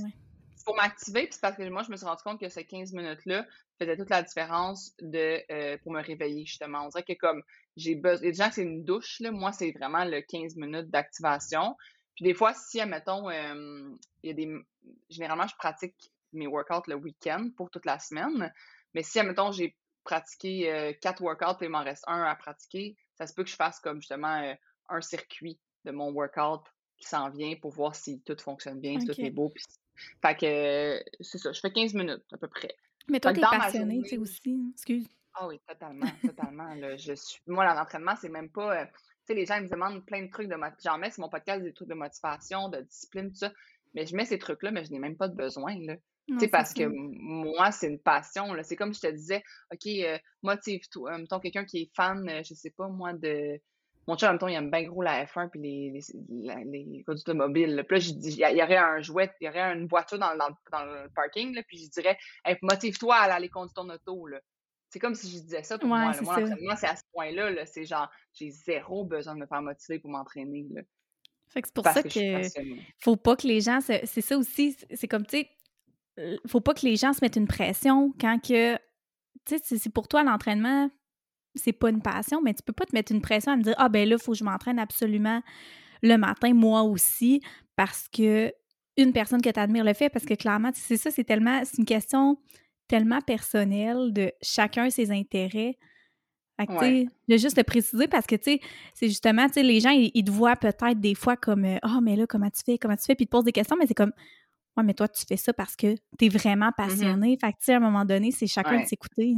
[0.65, 3.47] Pour m'activer, puis parce que moi, je me suis rendu compte que ces 15 minutes-là
[3.79, 6.85] faisaient toute la différence de euh, pour me réveiller, justement.
[6.85, 7.43] On dirait que comme
[7.77, 8.27] j'ai besoin.
[8.27, 9.31] Les gens, c'est une douche, là.
[9.31, 11.75] Moi, c'est vraiment le 15 minutes d'activation.
[12.19, 14.53] Puis des fois, si, admettons, il y a des.
[15.09, 18.53] Généralement, je pratique mes workouts le week-end pour toute la semaine.
[18.93, 23.29] Mais si, admettons, j'ai pratiqué quatre workouts et il m'en reste un à pratiquer, ça
[23.29, 24.53] se peut que je fasse comme justement
[24.89, 26.65] un circuit de mon workout
[26.97, 29.51] qui s'en vient pour voir si tout fonctionne bien, si tout est beau.
[29.51, 29.63] Puis...
[30.21, 32.75] Fait que c'est ça, je fais 15 minutes à peu près.
[33.07, 34.73] Mais toi, t'es passionné, tu sais, aussi.
[34.73, 35.07] Excuse.
[35.35, 36.75] Ah oui, totalement, totalement.
[36.97, 37.41] je suis...
[37.47, 38.89] Moi, l'entraînement, c'est même pas
[39.29, 41.63] sais, les gens ils me demandent plein de trucs de J'en mets sur mon podcast
[41.63, 43.53] des trucs de motivation, de discipline, tout ça.
[43.95, 45.97] Mais je mets ces trucs-là, mais je n'ai même pas de besoin, là.
[46.51, 48.55] parce que moi, c'est une passion.
[48.63, 51.13] C'est comme je te disais, OK, euh, motive-toi.
[51.13, 53.59] Euh, mettons quelqu'un qui est fan, euh, je sais pas, moi, de.
[54.07, 57.85] Mon chat, mettons, il aime bien gros la F1 puis les, les, les, les automobiles.
[57.87, 60.35] Puis là, je dis, il y, aurait un jouet, il y aurait une voiture dans,
[60.35, 62.17] dans, dans le parking, là, puis je dirais,
[62.63, 64.27] motive-toi à aller conduire ton auto.
[64.27, 64.41] Là.
[64.91, 66.13] C'est comme si je disais ça pour moi.
[66.23, 67.53] Moi, l'entraînement, c'est à ce point-là.
[67.53, 70.67] -là, c'est genre, j'ai zéro besoin de me faire motiver pour m'entraîner.
[71.49, 72.43] Fait que c'est pour ça que,
[72.99, 73.81] faut pas que les gens.
[73.81, 74.77] C'est ça aussi.
[74.95, 78.77] C'est comme, tu sais, faut pas que les gens se mettent une pression quand que.
[79.45, 80.91] Tu sais, c'est pour toi l'entraînement,
[81.55, 83.75] c'est pas une passion, mais tu peux pas te mettre une pression à me dire
[83.79, 85.43] Ah, ben là, il faut que je m'entraîne absolument
[86.03, 87.41] le matin, moi aussi,
[87.77, 88.53] parce que
[88.97, 91.63] une personne que tu admires le fait, parce que clairement, c'est ça, c'est tellement.
[91.65, 92.39] C'est une question
[92.89, 95.79] tellement personnel de chacun ses intérêts.
[96.59, 97.07] Fait que, ouais.
[97.29, 98.61] de juste le préciser parce que, tu sais,
[98.93, 102.01] c'est justement, tu sais, les gens, ils, te voient peut-être des fois comme «Ah, oh,
[102.03, 102.79] mais là, comment tu fais?
[102.79, 104.13] Comment tu fais?» Puis ils te posent des questions, mais c'est comme
[104.77, 106.89] «Ouais, mais toi, tu fais ça parce que tu es vraiment mm-hmm.
[106.89, 107.39] passionné.
[107.41, 109.35] Fait que, tu sais, à un moment donné, c'est chacun de s'écouter.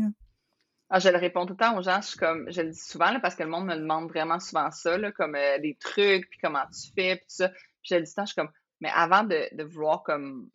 [0.88, 2.00] Ah, je le réponds tout le temps aux gens.
[2.00, 4.40] Je, suis comme, je le dis souvent là, parce que le monde me demande vraiment
[4.40, 7.48] souvent ça, là, comme euh, des trucs, puis comment tu fais, puis ça.
[7.48, 10.02] Puis je le dis tout le temps, je suis comme, mais avant de, de vouloir
[10.02, 10.50] comme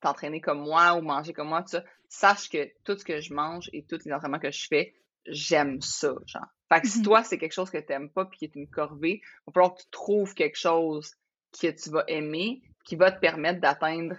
[0.00, 3.32] t'entraîner comme moi ou manger comme moi, tout ça, sache que tout ce que je
[3.32, 4.94] mange et tous les entraînements que je fais,
[5.26, 6.46] j'aime ça, genre.
[6.72, 8.68] Fait que si mmh toi, c'est quelque chose que t'aimes pas puis qui est une
[8.68, 11.14] corvée, il va falloir que tu trouves quelque chose
[11.60, 14.16] que tu vas aimer, qui va te permettre d'atteindre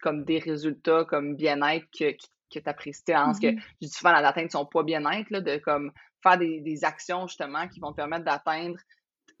[0.00, 3.02] comme des résultats comme bien-être que, que tu apprécies.
[3.08, 7.26] Mmh que je dis souvent d'atteindre son poids bien-être, de comme faire des, des, actions
[7.26, 8.78] justement qui vont te permettre d'atteindre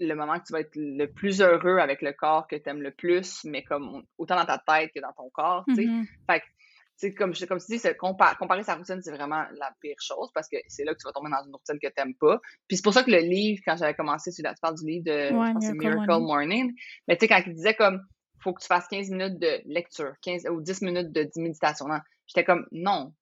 [0.00, 2.82] le moment que tu vas être le plus heureux avec le corps que tu aimes
[2.82, 5.86] le plus, mais comme autant dans ta tête que dans ton corps, tu sais.
[5.86, 6.06] Mhm.
[6.30, 9.44] Fait que, tu sais, comme, je- comme tu dis, compa- comparer sa routine, c'est vraiment
[9.58, 11.88] la pire chose parce que c'est là que tu vas tomber dans une routine que
[11.88, 12.40] tu n'aimes pas.
[12.68, 15.04] Puis c'est pour ça que le livre, quand j'avais commencé, tu, tu parles du livre
[15.04, 16.74] de, je pense Miracle Miracle Morning,
[17.08, 18.00] mais tu sais, quand il disait comme,
[18.40, 21.86] faut que tu fasses 15 minutes de lecture, 15 ou 10 minutes de méditation,
[22.26, 23.12] j'étais comme, non,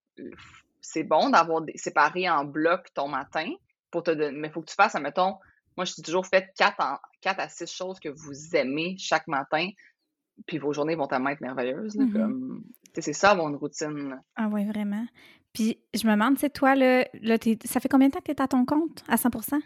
[0.80, 3.48] c'est bon d'avoir séparé en blocs ton matin
[3.90, 5.36] pour te donner, mais il faut que tu fasses, admettons,
[5.76, 9.26] moi, je suis toujours fait 4, en, 4 à 6 choses que vous aimez chaque
[9.28, 9.68] matin,
[10.46, 11.96] puis vos journées vont tellement être merveilleuses.
[11.96, 12.62] Mhm.
[12.94, 14.20] sais, c'est ça, une routine.
[14.36, 15.06] Ah oui, vraiment.
[15.52, 18.24] Puis je me demande, tu sais, toi, là, là ça fait combien de temps que
[18.24, 19.60] tu es à ton compte à 100%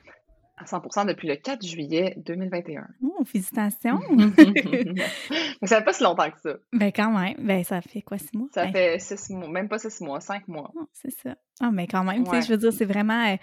[0.59, 2.87] à 100% depuis le 4 juillet 2021.
[3.03, 4.01] Oh, félicitations!
[4.11, 6.55] Mais ça fait pas si longtemps que ça.
[6.73, 8.49] ben quand même, ben ça fait quoi, six mois?
[8.55, 10.73] Ça Ben, fait 6 mois, même pas 6 mois, 5 mois.
[10.75, 11.37] oh, c'est ça.
[11.61, 13.33] Ah, mais quand même, tu sais, je veux dire, c'est vraiment...
[13.33, 13.37] euh,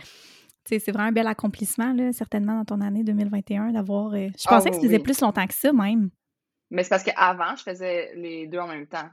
[0.65, 4.13] c'est vraiment un bel accomplissement, là, certainement, dans ton année 2021, d'avoir...
[4.13, 5.03] euh, je Ah pensais que oui, tu faisais oui.
[5.03, 6.09] plus longtemps que ça, même.
[6.71, 9.09] Mais c'est parce qu'avant, je faisais les deux en même temps.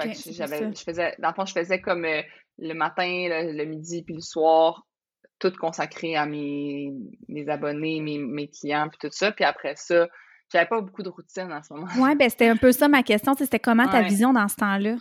[0.00, 2.22] Fait que j'avais, je faisais, dans le fond, je faisais comme euh,
[2.58, 4.86] le matin, le, le midi, puis le soir,
[5.38, 6.90] tout consacré à mes,
[7.28, 9.30] mes abonnés, mes, mes clients, puis tout ça.
[9.30, 10.08] Puis après ça,
[10.50, 11.86] j'avais pas beaucoup de routine en ce moment.
[11.98, 14.08] Ouais, ben c'était un peu ça ma question, tu c'était comment ta Ouais.
[14.08, 14.96] vision dans ce temps-là?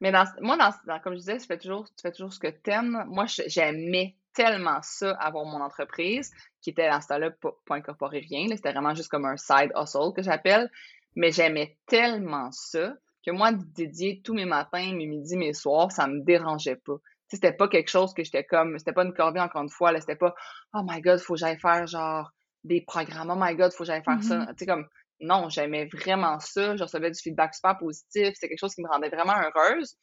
[0.00, 2.40] Mais dans, moi, dans, dans- comme je disais, je fais toujours, tu fais toujours ce
[2.40, 3.04] que t'aimes.
[3.06, 8.20] Moi, j'aimais tellement ça, avoir mon entreprise, qui était dans ce temps-là pas, pas incorporé
[8.20, 8.46] rien.
[8.48, 10.70] C'était vraiment juste comme un side hustle que j'appelle.
[11.14, 15.92] Mais j'aimais tellement ça que moi, de dédier tous mes matins, mes midis, mes soirs,
[15.92, 16.96] ça me dérangeait pas.
[17.28, 20.16] C'était pas quelque chose que j'étais comme, c'était pas une corvée encore une fois, c'était
[20.16, 20.34] pas,
[20.74, 22.30] oh my god, faut que j'aille faire genre
[22.64, 24.40] des programmes, oh my god, faut que j'aille faire ça.
[24.40, 24.46] Mhm.
[24.48, 24.86] Tu sais, comme,
[25.20, 28.88] non, j'aimais vraiment ça, je recevais du feedback super positif, c'était quelque chose qui me
[28.88, 29.96] rendait vraiment heureuse.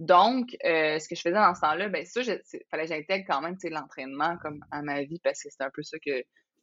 [0.00, 3.26] Donc, euh, ce que je faisais dans ce temps-là, ben ça, il fallait que j'intègre
[3.28, 6.22] quand même l'entraînement comme à ma vie parce que c'était un peu ça que,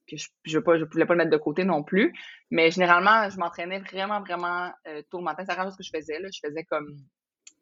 [0.10, 2.14] que je je, veux pas, je voulais pas le mettre de côté non plus.
[2.50, 5.44] Mais généralement, je m'entraînais vraiment, vraiment euh, tôt le matin.
[5.48, 6.20] C'est rare ce que je faisais.
[6.20, 6.30] Là.
[6.34, 6.88] Je faisais comme.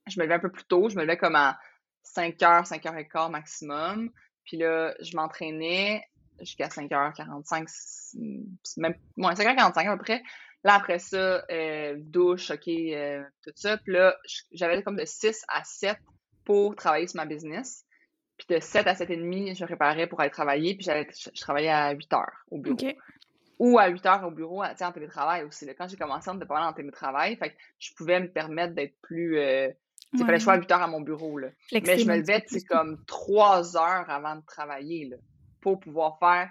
[0.08, 0.88] Je me levais un peu plus tôt.
[0.88, 1.60] Je me levais comme à
[2.06, 4.12] 5h, 5h15 maximum.
[4.46, 6.04] Puis là, je m'entraînais
[6.40, 8.18] jusqu'à 5h45, c-
[8.78, 10.24] même ouais, 5h45 à peu près.
[10.65, 13.78] Là, après ça, euh, douche, OK, euh, tout ça.
[13.78, 14.17] Puis là,
[14.51, 15.95] j'avais comme de 6 à 7
[16.43, 17.86] pour travailler sur ma business.
[18.36, 20.73] Puis de 7 à 7 et demi, je me préparais pour aller travailler.
[20.73, 22.78] Puis je, je travaillais à 8 heures au bureau.
[23.60, 25.67] Ou à 8 heures au bureau, en télétravail aussi.
[25.67, 25.75] là.
[25.75, 27.36] Quand j'ai commencé, on était pas mal en télétravail.
[27.38, 29.38] Fait que je pouvais me permettre d'être plus...
[29.38, 29.69] Euh,
[30.13, 31.38] il fallait que je sois à 8 heures à mon bureau.
[31.38, 31.49] Là.
[31.73, 35.17] Mais je me levais, comme trois heures avant de travailler, là,
[35.62, 36.49] pour pouvoir faire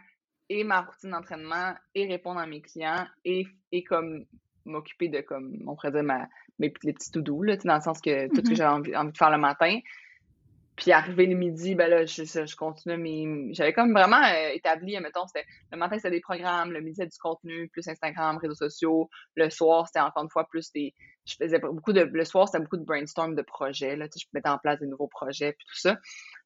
[0.49, 4.25] et ma routine d'entraînement et répondre à mes clients et, et comme
[4.65, 6.29] m'occuper de, comme, on pourrait dire, ma,
[6.59, 7.11] mes, les petits
[7.43, 8.57] là, tu sais, dans le sens que tout ce que Mhm.
[8.57, 9.79] j'avais envie, envie de faire le matin.
[10.77, 13.55] Puis arrivé le midi, ben là, je, je, je continuais mes...
[13.55, 17.11] J'avais comme vraiment euh, établi, mettons, c'était le matin, c'était des programmes, le midi, c'était
[17.11, 19.09] du contenu, plus Instagram, réseaux sociaux.
[19.37, 20.93] Le soir, c'était encore une fois plus des...
[21.27, 22.01] Je faisais beaucoup de...
[22.01, 25.07] Le soir, c'était beaucoup de brainstorm de projets, là, je mettais en place des nouveaux
[25.07, 25.97] projets, puis tout ça.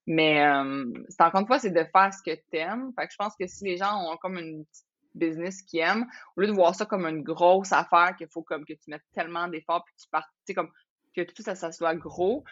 [0.06, 2.92] Mais euh, c'est encore une fois, c'est de faire ce que t'aimes.
[2.98, 6.06] Fait que je pense que si les gens ont comme une petite business qu'ils aiment,
[6.36, 9.04] au lieu de voir ça comme une grosse affaire qu'il faut comme que tu mettes
[9.14, 10.70] tellement d'efforts puis que tu partes, tu sais, comme
[11.14, 12.44] que tout ça, ça soit gros,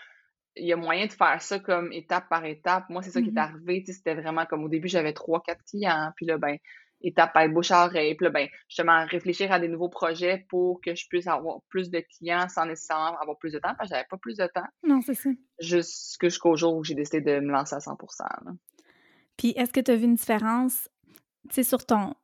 [0.57, 2.88] il y a moyen de faire ça comme étape par étape.
[2.88, 3.38] Moi, c'est ça qui est Mhm.
[3.38, 3.85] arrivé.
[3.87, 6.12] C'était vraiment comme au début, j'avais trois, quatre clients.
[6.16, 6.57] Puis là, ben,
[7.03, 8.14] étape par bouche à oreille.
[8.14, 11.90] Puis là, ben, justement, réfléchir à des nouveaux projets pour que je puisse avoir plus
[11.90, 14.64] de clients sans nécessairement avoir plus de temps, parce que j'avais pas plus de temps.
[14.83, 15.29] Non, c'est ça.
[15.59, 17.99] Jusqu'au jour où j'ai décidé de me lancer à 100
[18.45, 18.53] là.
[19.37, 20.88] Puis est-ce que tu as vu une différence,
[21.49, 22.14] tu sais, sur ton...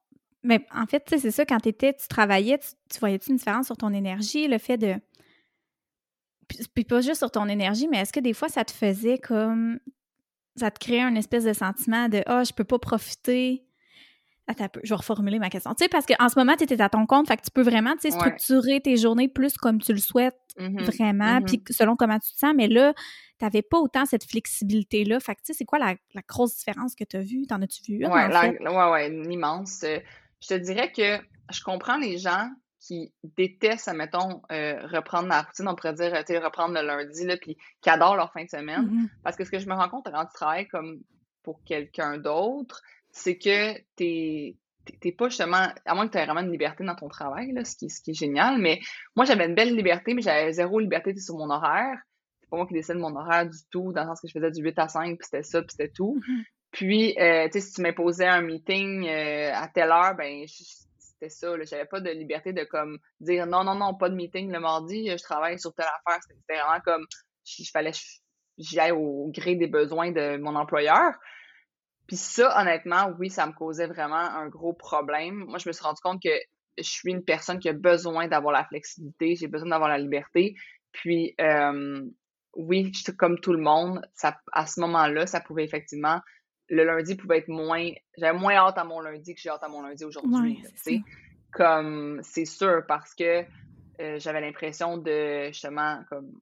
[0.42, 3.36] Mais en fait, tu sais, c'est ça, quand t'étais, tu travaillais, tu, tu voyais-tu une
[3.36, 4.94] différence sur ton énergie, le fait de...
[6.48, 9.18] Puis, puis pas juste sur ton énergie, mais est-ce que des fois, ça te faisait
[9.18, 9.78] comme...
[10.56, 13.64] Ça te créait un espèce de sentiment de «Ah, je peux pas profiter...»
[14.48, 15.72] Attends je vais reformuler ma question.
[15.72, 17.62] Tu sais, parce qu'en ce moment, tu étais à ton compte, fait que tu peux
[17.62, 18.18] vraiment, tu sais, Ouais.
[18.20, 20.82] structurer tes journées plus comme tu le souhaites Mhm.
[20.82, 21.44] vraiment, mhm.
[21.44, 22.92] puis selon comment tu te sens, mais là,
[23.38, 25.20] tu n'avais pas autant cette flexibilité-là.
[25.20, 27.46] Fait que, tu sais, c'est quoi la, la grosse différence que tu as vue?
[27.46, 28.58] T'en as-tu vu Ouais, fait?
[28.60, 29.84] ouais, ouais, une immense.
[29.84, 29.98] Euh,
[30.40, 31.18] Je te dirais que
[31.52, 32.50] je comprends les gens
[32.86, 37.24] qui détestent, admettons, euh, reprendre la routine, on pourrait dire, tu sais, reprendre le lundi,
[37.24, 38.82] là, puis qui adorent leur fin de semaine.
[38.86, 39.08] Mhm.
[39.22, 41.00] Parce que ce que je me rends compte quand tu travailles comme
[41.44, 44.56] pour quelqu'un d'autre, c'est que t'es
[45.00, 47.64] t'es- pas justement, à moins que tu aies vraiment une liberté dans ton travail, là,
[47.64, 48.80] ce qui, ce qui est génial, mais
[49.14, 51.96] moi j'avais une belle liberté, mais j'avais zéro liberté sur mon horaire.
[52.40, 54.32] C'est pas moi qui décide de mon horaire du tout, dans le sens que je
[54.32, 56.20] faisais du 8 à 5, puis c'était ça, puis c'était tout.
[56.26, 56.42] Mhm.
[56.72, 60.82] Puis, euh, tu sais, si tu m'imposais un meeting euh, à telle heure, ben, je-
[61.22, 61.56] c'était ça.
[61.56, 61.64] là.
[61.64, 65.08] J'avais pas de liberté de comme dire non, non, non, pas de meeting le mardi,
[65.08, 66.20] je travaille sur telle affaire.
[66.22, 67.06] C'était vraiment comme,
[67.58, 71.14] il fallait que au gré des besoins de mon employeur.
[72.06, 75.44] Puis ça, honnêtement, oui, ça me causait vraiment un gros problème.
[75.46, 76.34] Moi, je me suis rendu compte que
[76.78, 80.54] je suis une personne qui a besoin d'avoir la flexibilité, j'ai besoin d'avoir la liberté.
[80.90, 82.02] Puis, euh,
[82.54, 86.20] oui, comme tout le monde, ça, à ce moment-là, ça pouvait effectivement,
[86.72, 89.68] le lundi pouvait être moins, j'avais moins hâte à mon lundi que j'ai hâte à
[89.68, 90.58] mon lundi aujourd'hui.
[90.86, 91.00] Ouais,
[91.52, 93.44] comme, c'est sûr, parce que
[94.00, 96.32] euh, j'avais l'impression de, justement, comme,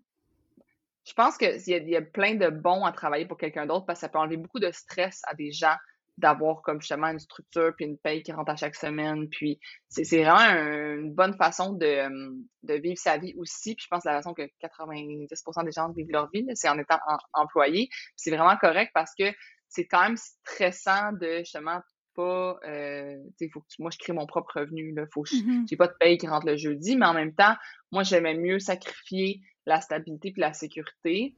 [1.04, 3.98] je pense qu'il y, y, a plein de bons à travailler pour quelqu'un d'autre parce
[3.98, 5.74] que ça peut enlever beaucoup de stress à des gens
[6.16, 9.28] d'avoir comme justement une structure puis une paye qui rentre à chaque semaine.
[9.30, 12.08] Puis c'est vraiment une bonne façon de,
[12.62, 13.74] de, vivre sa vie aussi.
[13.74, 16.78] Puis je pense que la façon que 90% des gens vivent leur vie, c'est en
[16.78, 16.98] étant
[17.32, 17.88] employé.
[18.14, 19.24] C'est vraiment correct parce que
[19.70, 21.80] c'est quand même stressant de justement
[22.14, 23.16] pas euh,
[23.52, 25.66] faut que moi je crée mon propre revenu là faut mm-hmm.
[25.68, 27.54] j'ai pas de paye qui rentre le jeudi mais en même temps
[27.92, 31.36] moi j'aimais mieux sacrifier la stabilité puis la sécurité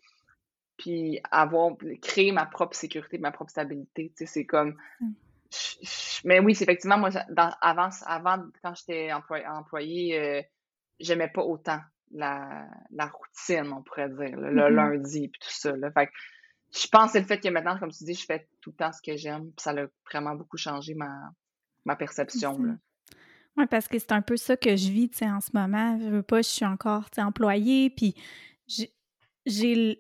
[0.83, 4.13] puis avoir créer ma propre sécurité, ma propre stabilité.
[4.17, 4.77] Tu sais, c'est comme.
[5.01, 5.13] Mm.
[6.25, 7.11] mais oui, c'est effectivement, moi,
[7.61, 10.43] avant, avant, quand j'étais employé, employé euh,
[10.99, 14.75] j'aimais pas autant la, la, routine, on pourrait dire, le, mm-hmm.
[14.75, 15.77] lundi, puis tout ça.
[15.77, 15.91] Là.
[15.93, 16.09] Fait
[16.75, 18.77] je pense que c'est le fait que maintenant, comme tu dis, je fais tout le
[18.77, 21.11] temps ce que j'aime, puis ça a vraiment beaucoup changé ma,
[21.85, 22.59] ma perception.
[23.57, 25.99] Oui, parce que c'est un peu ça que je vis, tu sais, en ce moment.
[26.01, 28.15] Je veux pas, je suis encore, tu sais, employée, puis
[29.47, 29.99] j'ai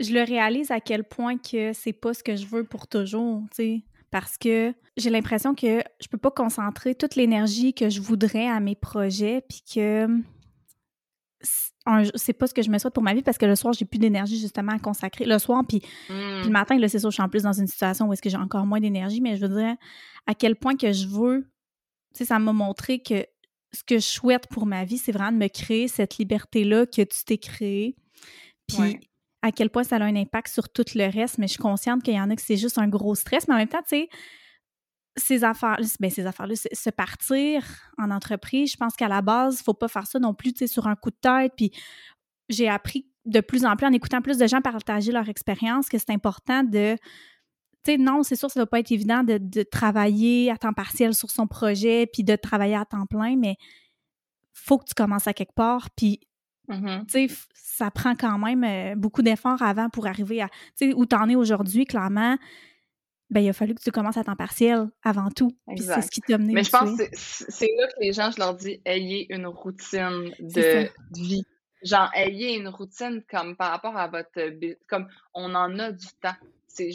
[0.00, 3.42] je le réalise à quel point que c'est pas ce que je veux pour toujours,
[3.50, 3.82] tu sais.
[4.10, 8.58] Parce que j'ai l'impression que je peux pas concentrer toute l'énergie que je voudrais à
[8.60, 10.06] mes projets, puis que
[12.14, 13.84] c'est pas ce que je me souhaite pour ma vie parce que le soir, j'ai
[13.84, 15.24] plus d'énergie justement à consacrer.
[15.24, 18.08] Le soir, puis, le matin, là, c'est sûr, je suis en plus dans une situation
[18.08, 19.76] où est-ce que j'ai encore moins d'énergie, mais je veux dire
[20.26, 21.50] à quel point que je veux,
[22.12, 23.24] tu sais, ça m'a montré que
[23.72, 27.02] ce que je souhaite pour ma vie, c'est vraiment de me créer cette liberté-là que
[27.02, 27.96] tu t'es créée.
[28.66, 29.00] Puis
[29.42, 32.02] à quel point ça a un impact sur tout le reste, mais je suis consciente
[32.02, 33.96] qu'il y en a que c'est juste un gros stress, mais en même temps, tu
[33.96, 34.08] sais,
[35.16, 37.64] ces affaires, ben ces affaires-là, se partir
[37.98, 40.52] en entreprise, je pense qu'à la base, il ne faut pas faire ça non plus,
[40.52, 41.52] tu sais, sur un coup de tête.
[41.56, 41.72] Puis
[42.48, 45.98] j'ai appris de plus en plus, en écoutant plus de gens partager leur expérience, que
[45.98, 46.96] c'est important de.
[47.84, 50.56] Tu sais, non, c'est sûr, ça ne va pas être évident de, de, travailler à
[50.56, 53.56] temps partiel sur son projet, puis de travailler à temps plein, mais
[54.52, 55.88] faut que tu commences à quelque part.
[55.96, 56.20] Puis
[56.68, 60.90] Mmh tu sais, ça prend quand même euh, beaucoup d'efforts avant pour arriver à, tu
[60.90, 62.36] sais, où tu en es aujourd'hui, clairement.
[63.30, 65.50] Ben, il a fallu que tu commences à temps partiel avant tout.
[65.76, 66.54] C'est ce qui t'a mené.
[66.54, 70.32] Mais je pense que c'est là que les gens, je leur dis, ayez une routine
[70.40, 71.44] de vie.
[71.82, 74.30] Genre, ayez une routine comme par rapport à votre.
[74.88, 76.36] Comme on en a du temps.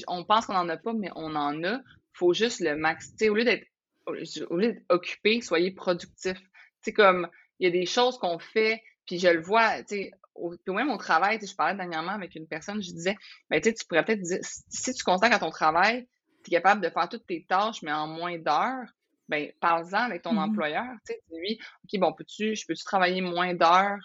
[0.07, 1.81] On pense qu'on en a pas, mais on en a.
[2.13, 3.09] faut juste le max.
[3.11, 3.67] Tu sais, au lieu d'être
[4.05, 6.37] au lieu d'être occupé, soyez productif.
[6.83, 7.27] Tu comme
[7.59, 10.89] il y a des choses qu'on fait puis je le vois, tu sais, au, même
[10.89, 13.15] au travail, je parlais dernièrement avec une personne, je disais,
[13.49, 16.07] ben, tu tu pourrais peut-être dire, si tu constates à ton travail,
[16.43, 18.87] tu es capable de faire toutes tes tâches, mais en moins d'heures,
[19.29, 23.21] ben, parle-en avec ton mmh employeur, tu sais, lui, OK, bon, peux-tu, je peux-tu travailler
[23.21, 23.99] moins d'heures,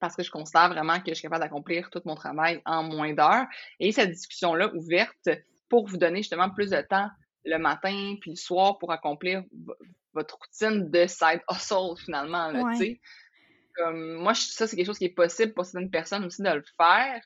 [0.00, 3.12] parce que je constate vraiment que je suis capable d'accomplir tout mon travail en moins
[3.12, 3.46] d'heures.
[3.78, 5.28] Et cette discussion-là ouverte
[5.68, 7.08] pour vous donner justement plus de temps
[7.44, 9.44] le matin puis le soir pour accomplir
[10.12, 13.00] votre routine de side hustle finalement, tu sais
[13.94, 17.22] moi, ça, c'est quelque chose qui est possible pour certaines personnes aussi de le faire.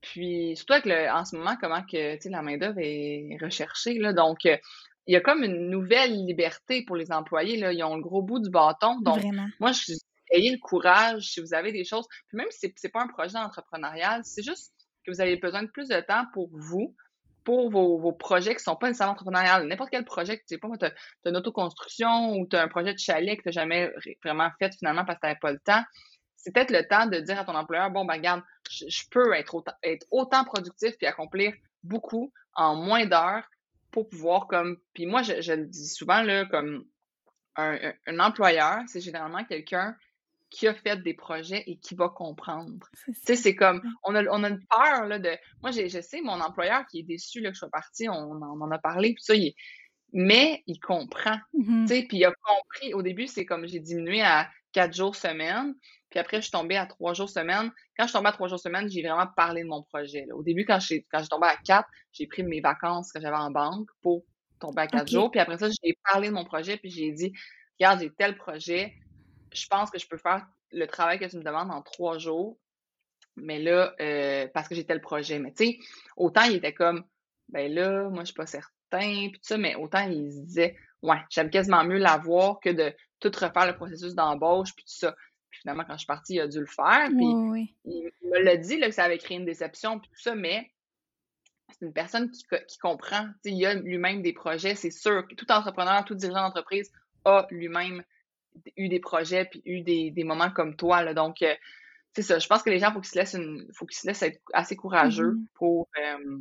[0.00, 3.98] Puis, surtout avec le, en ce moment, comment que la main-d'œuvre est recherchée.
[3.98, 4.56] Là, donc, euh,
[5.06, 7.56] il y a comme une nouvelle liberté pour les employés.
[7.56, 9.00] Là, ils ont le gros bout du bâton.
[9.00, 9.24] Donc,
[9.58, 9.94] moi, je
[10.30, 12.06] ayez le courage si vous avez des choses.
[12.28, 14.72] Puis même si c'est pas un projet entrepreneurial, c'est juste
[15.04, 16.94] que vous avez besoin de plus de temps pour vous,
[17.44, 19.66] pour vos, projets qui ne sont pas nécessairement entrepreneuriales.
[19.66, 20.92] N'importe quel projet tu sais pas, tu as,
[21.24, 23.90] une autoconstruction ou tu as un projet de chalet que tu n'as jamais
[24.22, 25.82] vraiment fait finalement parce que tu n'avais pas le temps,
[26.38, 29.54] c'est peut-être le temps de dire à ton employeur, bon, ben regarde, je, peux être
[29.54, 33.44] autant, être autant productif puis accomplir beaucoup en moins d'heures
[33.90, 34.78] pour pouvoir comme...
[34.94, 36.84] Puis moi, je, le dis souvent, là, comme
[37.56, 39.96] un, un employeur, c'est généralement quelqu'un
[40.50, 42.86] qui a fait des projets et qui va comprendre.
[43.06, 45.30] Tu sais, c'est comme, on a, on a une peur, là, de...
[45.60, 48.70] Moi, je sais, mon employeur qui est déçu, là, que je sois partie, on, en
[48.70, 49.54] a parlé, puis ça, il
[50.14, 53.80] mais il comprend, mmh tu sais, puis il a compris, au début, c'est comme, j'ai
[53.80, 55.74] diminué à quatre jours semaine,
[56.10, 57.70] puis après, je suis tombée à trois jours semaine.
[57.96, 60.24] Quand je suis tombée à trois jours semaine, j'ai vraiment parlé de mon projet.
[60.26, 60.34] Là.
[60.34, 63.50] Au début, quand j'ai quand tombé à quatre, j'ai pris mes vacances que j'avais en
[63.50, 64.24] banque pour
[64.58, 65.30] tomber à quatre jours.
[65.30, 67.32] Puis après ça, j'ai parlé de mon projet, puis j'ai dit,
[67.78, 68.94] regarde, j'ai tel projet,
[69.52, 72.58] je pense que je peux faire le travail que tu me demandes en trois jours,
[73.36, 75.38] mais là, euh, parce que j'ai tel projet.
[75.38, 75.78] Mais tu sais,
[76.16, 77.04] autant il était comme,
[77.48, 80.76] ben là, moi, je suis pas certain, puis tout ça, mais autant il se disait,
[81.02, 85.14] ouais, j'aime quasiment mieux l'avoir que de tout refaire le processus d'embauche, puis tout ça.
[85.60, 88.78] Finalement, quand je suis partie, il a dû le faire, puis il, me l'a dit,
[88.78, 90.70] là, que ça avait créé une déception, puis tout ça, mais
[91.70, 93.28] c'est une personne qui, qui comprend.
[93.44, 95.24] il a lui-même des projets, c'est sûr.
[95.36, 96.90] Tout entrepreneur, tout dirigeant d'entreprise
[97.24, 98.02] a lui-même
[98.76, 101.02] eu des projets puis eu des, moments comme toi.
[101.02, 101.14] Là.
[101.14, 101.54] Donc, euh,
[102.14, 102.38] c'est ça.
[102.38, 103.36] Je pense que les gens, il faut qu'ils se laissent
[103.74, 105.46] faut qu'ils se laissent être assez courageux mm-hmm.
[105.54, 106.38] pour, euh,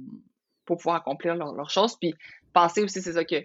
[0.65, 1.97] pour pouvoir accomplir leurs choses.
[1.97, 2.13] Puis
[2.53, 3.43] penser aussi, c'est ça, que,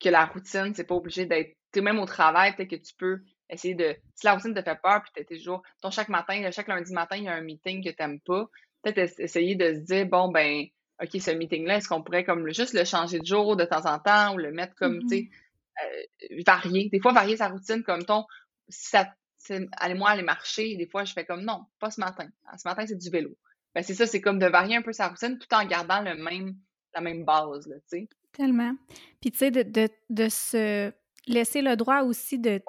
[0.00, 1.56] que la routine, c'est pas obligé d'être.
[1.76, 3.96] Même au travail, peut-être que tu peux essayer de.
[4.14, 5.62] Si la routine te fait peur, puis tu toujours.
[5.82, 8.48] Ton chaque matin, chaque lundi matin, il y a un meeting que tu n'aimes pas.
[8.82, 10.66] Peut-être essayer de se dire, bon, ben,
[11.02, 13.98] OK, ce meeting-là, est-ce qu'on pourrait comme juste le changer de jour de temps en
[13.98, 16.38] temps ou le mettre comme, tu sais, mm-hmm.
[16.38, 16.88] euh, varier.
[16.90, 18.24] Des fois, varier sa routine comme ton,
[18.68, 19.06] si ça,
[19.78, 22.28] allez-moi aller marcher, des fois, je fais comme, non, pas ce matin.
[22.46, 23.36] Ah, ce matin, c'est du vélo.
[23.74, 26.14] Ben, c'est ça, c'est comme de varier un peu sa routine tout en gardant le
[26.14, 26.56] même,
[26.94, 28.08] la même base, tu sais.
[28.32, 28.74] Tellement.
[29.20, 30.92] Puis, tu sais, de, de, de se
[31.26, 32.60] laisser le droit aussi de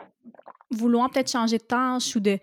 [0.72, 2.36] vouloir peut-être changer de tâche ou de...
[2.36, 2.42] Tu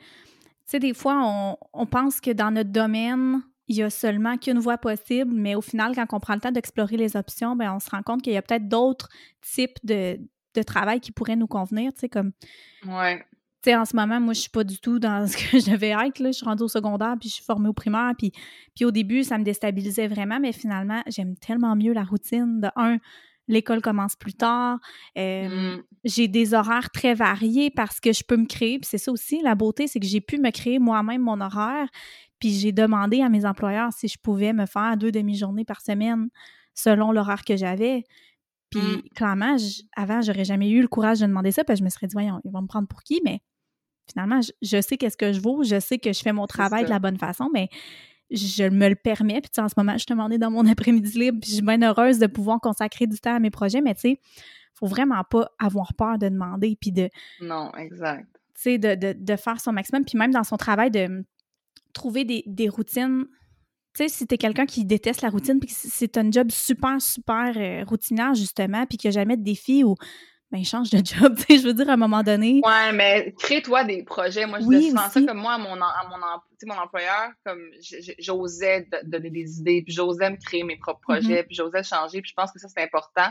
[0.67, 4.59] sais, des fois, on, on pense que dans notre domaine, il y a seulement qu'une
[4.59, 7.81] voie possible, mais au final, quand on prend le temps d'explorer les options, ben on
[7.81, 9.09] se rend compte qu'il y a peut-être d'autres
[9.41, 10.19] types de,
[10.55, 12.33] de, travail qui pourraient nous convenir, tu sais, comme...
[12.87, 13.25] Ouais.
[13.63, 15.71] Tu sais, en ce moment, moi, je suis pas du tout dans ce que je
[15.71, 16.33] devais être, là.
[16.33, 18.33] Je suis rendue au secondaire, puis je suis formée au primaire, puis,
[18.75, 22.61] puis au début, ça me déstabilisait vraiment, mais finalement, j'aime tellement mieux la routine.
[22.61, 22.99] De un,
[23.53, 24.79] l'école commence plus tard.
[25.17, 25.83] Mmh.
[26.05, 28.79] J'ai des horaires très variés parce que je peux me créer.
[28.79, 31.88] Puis c'est ça aussi, la beauté, c'est que j'ai pu me créer moi-même mon horaire.
[32.38, 36.29] Puis j'ai demandé à mes employeurs si je pouvais me faire deux demi-journées par semaine
[36.75, 38.05] selon l'horaire que j'avais.
[38.71, 39.03] Puis mmh.
[39.15, 39.57] clairement,
[39.97, 42.15] avant, j'aurais jamais eu le courage de demander ça, parce que je me serais dit,
[42.15, 43.21] voyons, ils vont me prendre pour qui?
[43.25, 43.41] Mais
[44.11, 46.91] finalement, je, sais qu'est-ce que je vaux, je sais que je fais mon travail de
[46.91, 47.69] la bonne façon, mais
[48.33, 49.40] je me le permets.
[49.40, 51.83] Puis en ce moment, je te demandais dans mon après-midi libre, puis je suis bien
[51.83, 54.21] heureuse de pouvoir consacrer du temps à mes projets, mais tu sais,
[54.75, 57.09] faut vraiment pas avoir peur de demander, puis de...
[57.40, 58.27] Non, exact.
[58.55, 61.25] Tu sais, de, de, de, faire son maximum, puis même dans son travail, de
[61.92, 63.27] trouver des, des routines.
[63.95, 67.01] Tu sais, si t'es quelqu'un qui déteste la routine, puis que c'est un job super,
[67.01, 69.95] super euh, routinaire, justement, puis qu'il n'y a jamais de défi ou
[70.53, 72.61] ben, change de job, tu sais, je veux dire, à un moment donné.
[72.62, 74.47] Ouais, mais crée-toi des projets.
[74.47, 77.71] Moi, je oui, ça comme moi, à mon, à mon, mon employeur, comme
[78.19, 81.21] j'osais donner des idées, puis j'osais me créer mes propres mm-hmm.
[81.21, 83.31] projets, puis j'osais changer, puis je pense que ça, c'est important.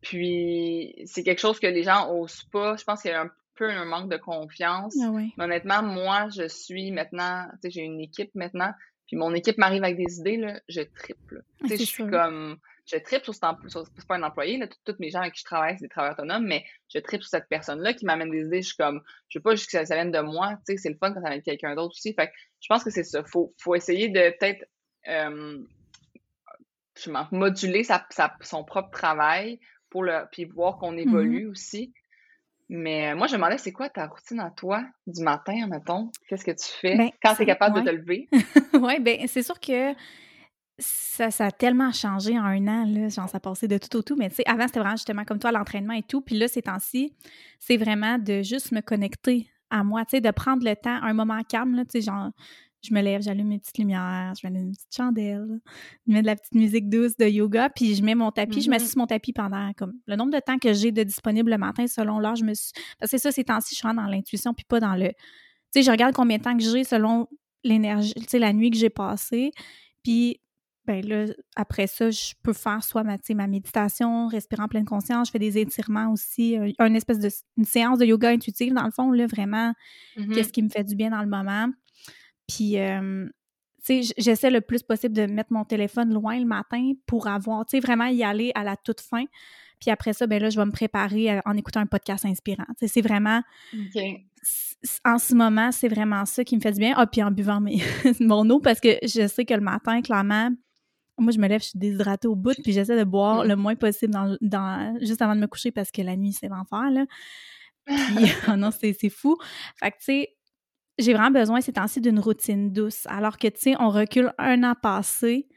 [0.00, 2.76] Puis c'est quelque chose que les gens osent pas.
[2.76, 4.96] Je pense qu'il y a un peu un manque de confiance.
[5.00, 8.72] Ah mais honnêtement, moi, je suis maintenant, tu sais, j'ai une équipe maintenant,
[9.06, 11.44] puis mon équipe m'arrive avec des idées, là, je triple.
[11.44, 14.66] Ah, tu sais, je suis comme je tripe sur, sur c'est pas un employé, là,
[14.84, 17.30] toutes mes gens avec qui je travaille, c'est des travailleurs autonomes, mais je tripe sur
[17.30, 18.62] cette personne-là qui m'amène des idées.
[18.62, 20.90] Je suis comme, je veux pas juste que ça, vienne de moi, tu sais, c'est
[20.90, 22.12] le fun quand ça vient de quelqu'un d'autre aussi.
[22.14, 23.22] Fait que je pense que c'est ça.
[23.24, 24.64] Faut, faut essayer de peut-être
[25.08, 25.58] euh,
[27.30, 28.06] moduler sa,
[28.40, 31.08] son propre travail pour le, puis voir qu'on mm-hmm.
[31.08, 31.92] évolue aussi.
[32.68, 36.10] Mais moi, je me demandais, c'est quoi ta routine à toi du matin, mettons?
[36.26, 38.28] Qu'est-ce que tu fais ben, quand tu es capable de te lever?
[38.80, 39.92] oui, bien, c'est sûr que
[40.82, 43.08] ça, ça a tellement changé en un an, là.
[43.08, 44.16] Genre, ça passé de tout au tout.
[44.16, 46.20] Mais tu sais, avant, c'était vraiment justement comme toi, l'entraînement et tout.
[46.20, 47.14] Puis là, ces temps-ci,
[47.58, 51.14] c'est vraiment de juste me connecter à moi, tu sais, de prendre le temps, un
[51.14, 52.30] moment calme, là, tu sais, genre,
[52.82, 55.60] je me lève, j'allume mes petites lumières, je mets une petite chandelle,
[56.06, 58.70] je mets de la petite musique douce de yoga, puis je mets mon tapis, je
[58.70, 58.86] mm-hmm.
[58.86, 61.86] sur mon tapis pendant comme le nombre de temps que j'ai de disponible le matin
[61.86, 62.72] selon l'heure, je me suis...
[62.98, 65.08] Parce que ça, ces temps-ci, je rentre dans l'intuition, puis pas dans le...
[65.08, 65.14] Tu
[65.74, 67.28] sais, je regarde combien de temps que j'ai selon
[67.64, 69.52] l'énergie, tu sais, la nuit que j'ai passée,
[70.02, 70.40] puis
[70.86, 75.28] ben là, après ça, je peux faire soit ma, ma méditation, respirer en pleine conscience,
[75.28, 78.84] je fais des étirements aussi, euh, une espèce de une séance de yoga intuitive, dans
[78.84, 79.72] le fond, là, vraiment,
[80.16, 81.68] mmh qu'est-ce qui me fait du bien dans le moment.
[82.48, 82.76] Puis,
[83.84, 87.64] tu sais, j'essaie le plus possible de mettre mon téléphone loin le matin pour avoir,
[87.64, 89.24] tu sais, vraiment y aller à la toute fin.
[89.82, 92.64] Puis après ça, ben là, je vais me préparer euh, en écoutant un podcast inspirant.
[92.78, 93.42] Tu sais, c'est vraiment...
[95.04, 96.94] En ce moment, c'est vraiment ça qui me fait du bien.
[96.96, 97.82] Ah, puis en buvant mes,
[98.20, 100.50] mon eau, parce que je sais que le matin, clairement,
[101.18, 103.76] moi, je me lève, je suis déshydratée au bout, puis j'essaie de boire le moins
[103.76, 107.06] possible dans, juste avant de me coucher parce que la nuit, c'est l'enfer, là.
[107.84, 107.94] Puis,
[108.48, 109.36] oh non, c'est fou.
[109.76, 110.36] Fait que, tu sais,
[110.98, 113.06] j'ai vraiment besoin ces temps-ci d'une routine douce.
[113.06, 115.48] Alors que, tu sais, on recule un an passé,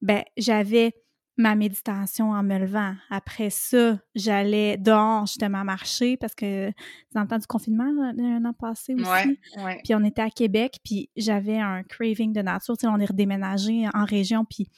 [0.00, 0.94] ben, j'avais
[1.38, 2.94] ma méditation en me levant.
[3.10, 6.72] Après ça, j'allais dehors justement marcher parce que
[7.14, 9.38] dans le temps du confinement un an passé aussi.
[9.84, 12.76] Puis on était à Québec, puis j'avais un craving de nature.
[12.76, 14.68] Tu sais, on est redéménagé en région, puis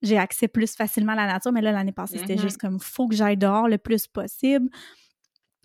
[0.00, 1.52] j'ai accès plus facilement à la nature.
[1.52, 2.40] Mais là, l'année passée, c'était mm-hmm.
[2.40, 4.70] juste comme faut que j'aille dehors le plus possible.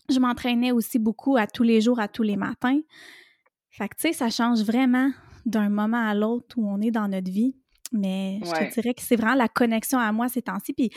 [0.09, 2.79] Je m'entraînais aussi beaucoup à tous les jours, à tous les matins.
[3.69, 5.09] Fait que, tu sais, ça change vraiment
[5.45, 7.55] d'un moment à l'autre où on est dans notre vie.
[7.91, 10.73] Mais je te dirais que c'est vraiment la connexion à moi ces temps-ci.
[10.73, 10.91] Puis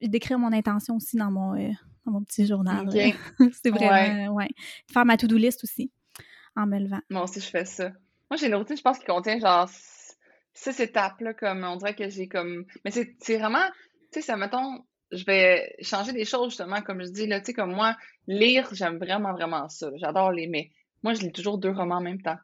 [0.00, 1.70] d'écrire mon intention aussi dans mon, euh,
[2.04, 2.88] mon petit journal.
[3.62, 4.48] c'est vraiment, ouais.
[4.92, 5.90] Faire ma to-do list aussi
[6.54, 7.00] en me levant.
[7.10, 7.90] Moi aussi, je fais ça.
[8.30, 9.68] Moi, j'ai une routine, je pense, qui contient genre
[10.52, 12.64] six étapes, là, comme on dirait que j'ai comme.
[12.84, 13.64] Mais c'est vraiment,
[14.12, 17.46] tu sais, ça, mettons, je vais changer des choses, justement, comme je dis, là, tu
[17.46, 19.90] sais, comme moi, lire, j'aime vraiment, vraiment ça.
[19.96, 20.70] J'adore les, mais
[21.02, 22.38] moi, je lis toujours deux romans en même temps.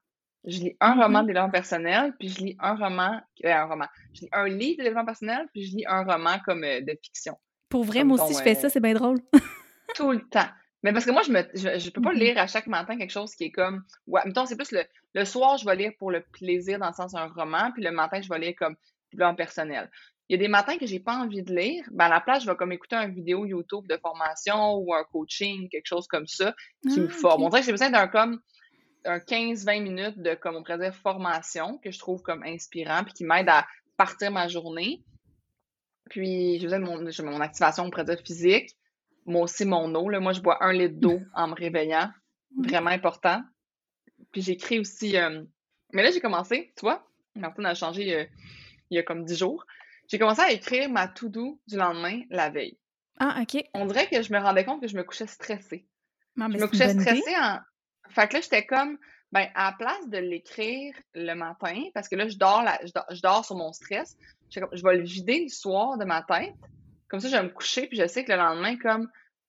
[0.44, 1.22] Je lis un roman Mhm.
[1.22, 3.86] de développement personnel, puis je lis un roman, euh, un roman.
[4.14, 6.98] Je lis un livre de développement personnel, puis je lis un roman comme euh, de
[7.02, 7.36] fiction.
[7.68, 9.20] Pour vrai, Comme moi aussi, je fais euh, ça, c'est bien drôle.
[9.94, 10.48] tout le temps.
[10.82, 12.18] Mais parce que moi, je me, je, je peux pas Mhm.
[12.18, 14.82] lire à chaque matin quelque chose qui est comme, ouais, mettons, c'est plus le,
[15.14, 17.92] le soir, je vais lire pour le plaisir dans le sens d'un roman, puis le
[17.92, 18.74] matin, je vais lire comme
[19.12, 19.90] développement personnel.
[20.28, 22.42] Il y a des matins que j'ai pas envie de lire, ben à la place,
[22.42, 26.26] je vais comme écouter une vidéo YouTube de formation ou un coaching, quelque chose comme
[26.26, 26.54] ça,
[26.90, 27.42] qui me Ah, forme.
[27.42, 27.46] ok.
[27.46, 28.40] On dirait que j'ai besoin d'un comme
[29.04, 33.12] un 15-20 minutes de, comme on pourrait dire, formation que je trouve comme inspirant, puis
[33.14, 35.02] qui m'aide à partir ma journée.
[36.10, 38.76] Puis, besoin de mon, mon activation, on pourrait dire, physique.
[39.24, 40.08] Moi aussi, mon eau.
[40.08, 40.20] Là.
[40.20, 42.10] Moi, je bois un litre d'eau en me réveillant.
[42.58, 43.42] Vraiment important.
[44.32, 45.16] Puis, j'écris aussi.
[45.16, 45.42] euh,
[45.92, 48.24] Mais là, j'ai commencé, tu vois, Martine a changé euh,
[48.90, 49.64] il y a comme 10 jours.
[50.08, 52.76] J'ai commencé à écrire ma to-do du lendemain la veille.
[53.18, 53.64] Ah, OK.
[53.72, 55.86] On dirait que je me rendais compte que je me couchais stressée.
[56.36, 57.58] Non, mais Je me c'est une couchais stressée en.
[58.10, 58.98] Fait que là, j'étais comme,
[59.32, 62.92] ben, à la place de l'écrire le matin, parce que là, je dors, la- je
[62.92, 64.16] dors, je dors sur mon stress,
[64.54, 66.54] comme, je vais le vider le soir de ma tête.
[67.08, 69.08] Comme ça, je vais me coucher, puis je sais que le lendemain, comme,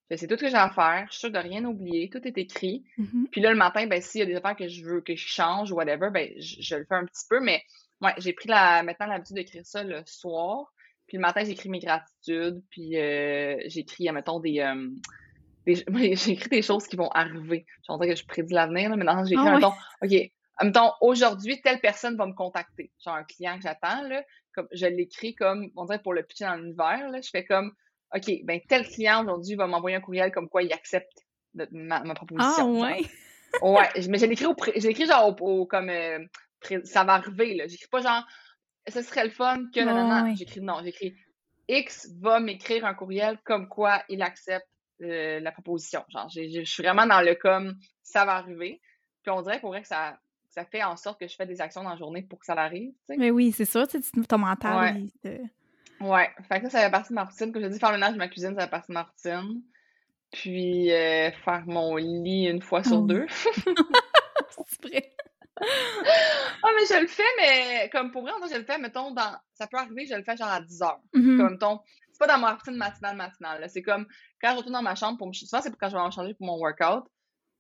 [0.10, 2.26] je sais tout ce que j'ai à faire, je suis sûre de rien oublier, tout
[2.28, 2.84] est écrit.
[2.98, 3.28] Mhm.
[3.32, 5.28] Puis là, le matin, ben, s'il y a des affaires que je veux que je
[5.28, 7.64] change ou whatever, ben, je, je le fais un petit peu, mais
[8.02, 10.72] ouais, j'ai pris la, maintenant l'habitude d'écrire ça le soir.
[11.08, 14.90] Puis le matin, j'écris mes gratitudes, puis euh, j'écris, mettons, des, euh,
[16.16, 17.66] j'écris des choses qui vont arriver.
[17.88, 19.56] Je dirais que je prédis l'avenir, là, mais dans le sens, j'écris, ouais.
[19.56, 22.92] mettons, OK, mettons, aujourd'hui, telle personne va me contacter.
[23.04, 24.08] Genre un client que j'attends,
[24.54, 27.74] comme, je l'écris comme, on dirait pour le pitcher dans l'univers, là, je fais comme,
[28.16, 32.04] OK, ben, tel client aujourd'hui va m'envoyer un courriel comme quoi il accepte de- ma,
[32.04, 32.84] ma proposition.
[32.84, 33.02] Ah, ouais?
[33.62, 36.20] Ouais, mais je l'écris au, l'écris genre au, au- comme euh,
[36.84, 37.68] ça va arriver là.
[37.68, 38.24] J'écris pas genre
[38.88, 40.24] ce serait le fun que Ouais, nanana.
[40.24, 40.36] ouais.
[40.36, 41.16] J'écris non, j'écris
[41.68, 44.68] X va m'écrire un courriel comme quoi il accepte
[45.02, 46.04] euh, la proposition.
[46.10, 48.82] Genre, je suis vraiment dans le comme ça va arriver.
[49.24, 50.18] Puis on dirait pour vrai que ça
[50.50, 52.54] ça fait en sorte que je fais des actions dans la journée pour que ça
[52.54, 52.92] arrive.
[53.10, 53.88] Mais oui, c'est sûr,
[54.30, 54.78] ton mental,
[55.24, 55.40] Ouais.
[56.00, 57.52] te- Ouais, fait que ça, ça fait partie de ma routine.
[57.52, 59.62] Comme je dis, faire le ménage de ma cuisine, ça fait partie de ma routine.
[60.32, 63.06] Puis euh, faire mon lit une fois sur Oh.
[63.06, 63.26] deux.
[64.68, 65.12] C'est vrai.
[65.60, 69.36] Ah, mais je le fais, mais comme pour vrai, je le fais, mettons, dans.
[69.54, 71.00] Ça peut arriver, je le fais genre à 10 heures.
[71.14, 71.38] Mhm.
[71.38, 71.80] Comme, mettons,
[72.14, 73.66] c'est pas dans ma routine matinale, matinale.
[73.70, 74.06] C'est comme
[74.42, 75.34] quand je retourne dans ma chambre pour me.
[75.34, 77.04] Souvent, c'est quand je vais me changer pour mon workout.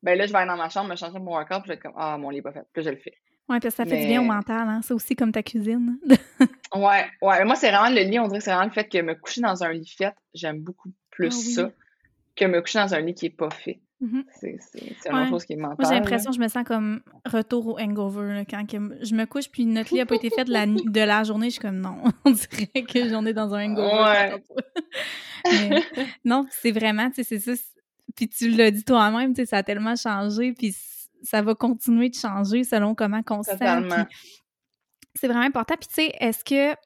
[0.01, 1.67] Ben là, je vais aller dans ma chambre, me changer pour mon workout, puis je
[1.69, 2.63] vais être comme, ah, mon lit est pas fait.
[2.73, 3.13] Puis là, je le fais.
[3.49, 4.81] Ouais, parce que ça fait du bien au mental, hein.
[4.83, 5.97] C'est aussi comme ta cuisine.
[6.75, 7.37] Ouais, ouais.
[7.37, 9.13] Mais moi, c'est vraiment le lit, on dirait que c'est vraiment le fait que me
[9.13, 11.53] coucher dans un lit fait, j'aime beaucoup plus Ah oui.
[11.53, 11.71] ça
[12.35, 13.79] que me coucher dans un lit qui est pas fait.
[14.03, 14.25] Mhm.
[14.39, 14.59] C'est
[15.13, 15.29] Ouais.
[15.29, 15.77] chose qui est mentale.
[15.79, 18.33] Moi, j'ai l'impression que je me sens comme retour au hangover.
[18.33, 20.99] là, quand je me couche, puis notre lit n'a pas été fait de la, de
[21.01, 22.03] la journée, je suis comme non.
[22.25, 24.03] On dirait que j'en ai dans un hangover.
[24.03, 24.43] Ouais.
[25.45, 25.83] Mais
[26.25, 27.63] non, c'est vraiment, tu sais, c'est ça.
[28.15, 30.75] Puis tu l'as dit toi-même, tu sais, ça a tellement changé, puis
[31.23, 34.05] ça va continuer de changer selon comment on se sent.
[35.15, 35.75] C'est vraiment important.
[35.79, 36.77] Puis tu sais, est-ce que, tu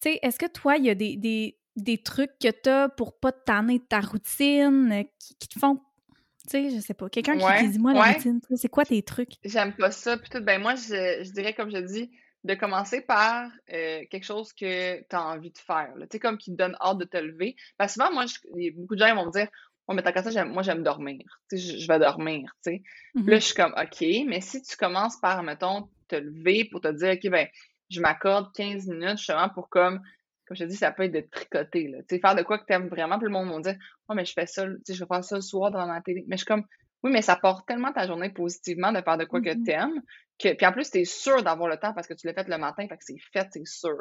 [0.00, 3.18] sais, est-ce que toi, il y a des, des, des trucs que tu as pour
[3.18, 6.94] pas te tanner de ta routine, euh, qui, qui te font, tu sais, je sais
[6.94, 8.12] pas, quelqu'un qui, Ouais, qui dit, moi, la ouais.
[8.14, 9.32] routine, c'est quoi tes trucs?
[9.44, 10.16] J'aime pas ça.
[10.16, 12.10] Puis tout, ben moi, je, je dirais, comme je dis,
[12.44, 15.92] de commencer par euh, quelque chose que tu as envie de faire.
[16.00, 17.54] Tu sais, comme qui te donne hâte de te lever.
[17.78, 19.48] Parce que souvent, moi, je- beaucoup de gens ils vont me dire
[19.88, 21.20] Oh, mais tant qu'à ça, moi, j'aime dormir.
[21.50, 22.52] Tu sais, je, je vais dormir.
[22.64, 22.82] Tu sais.
[23.14, 23.34] Là, Mhm.
[23.40, 27.12] je suis comme OK, mais si tu commences par, mettons, te lever pour te dire
[27.14, 27.46] OK, ben,
[27.90, 30.00] je m'accorde 15 minutes justement pour comme.
[30.46, 31.88] Comme je te dis, ça peut être de tricoter.
[31.88, 31.98] Là.
[32.08, 33.18] Tu sais, faire de quoi que tu aimes vraiment.
[33.18, 35.24] Puis le monde va dire Oh, mais je fais ça, tu sais, je vais faire
[35.24, 36.24] ça le soir devant ma télé.
[36.28, 36.64] Mais je suis comme
[37.04, 39.64] Oui, mais ça porte tellement ta journée positivement de faire de quoi que Mhm.
[39.64, 40.02] t'aimes.
[40.38, 42.58] Que, puis en plus, t'es sûr d'avoir le temps parce que tu l'as fait le
[42.58, 43.96] matin, fait que c'est fait, c'est sûr.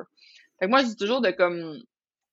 [0.60, 1.80] Fait que moi, je dis toujours de comme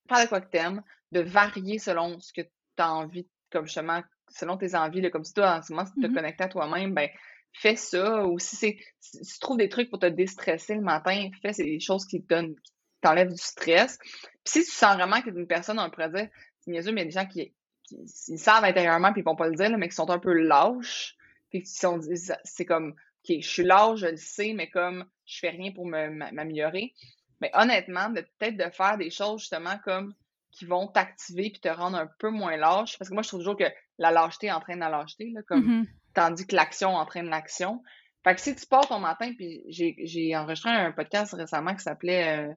[0.08, 0.82] faire de quoi que t'aimes,
[1.12, 5.24] de varier selon ce que tu as envie, comme justement, selon tes envies, là, comme
[5.24, 6.14] si toi, en ce moment, si tu te Mhm.
[6.14, 7.08] connectes à toi-même, ben
[7.52, 8.26] fais ça.
[8.26, 11.80] Ou si c'est si tu trouves des trucs pour te déstresser le matin, fais des
[11.80, 13.98] choses qui te donnent, qui t'enlèvent du stress.
[14.44, 16.28] Puis si tu sens vraiment que une personne, on pourrait dire,
[16.60, 17.52] c'est niaiseux, mais il y a des gens qui,
[17.84, 17.96] qui
[18.28, 20.32] ils savent intérieurement puis ils vont pas le dire, là, mais qui sont un peu
[20.32, 21.16] lâches.
[21.50, 22.00] Puis qui sont,
[22.44, 25.86] c'est comme, OK, je suis lâche, je le sais, mais comme je fais rien pour
[25.86, 26.92] m'améliorer.
[27.40, 30.14] Mais honnêtement, de peut-être de faire des choses justement comme
[30.50, 32.98] qui vont t'activer puis te rendre un peu moins lâche.
[32.98, 35.86] Parce que moi, je trouve toujours que la lâcheté entraîne la lâcheté, là, comme, Mhm.
[36.14, 37.82] tandis que l'action entraîne l'action.
[38.24, 41.82] Fait que si tu pars ton matin, puis j'ai j'ai enregistré un podcast récemment qui
[41.82, 42.52] s'appelait, euh,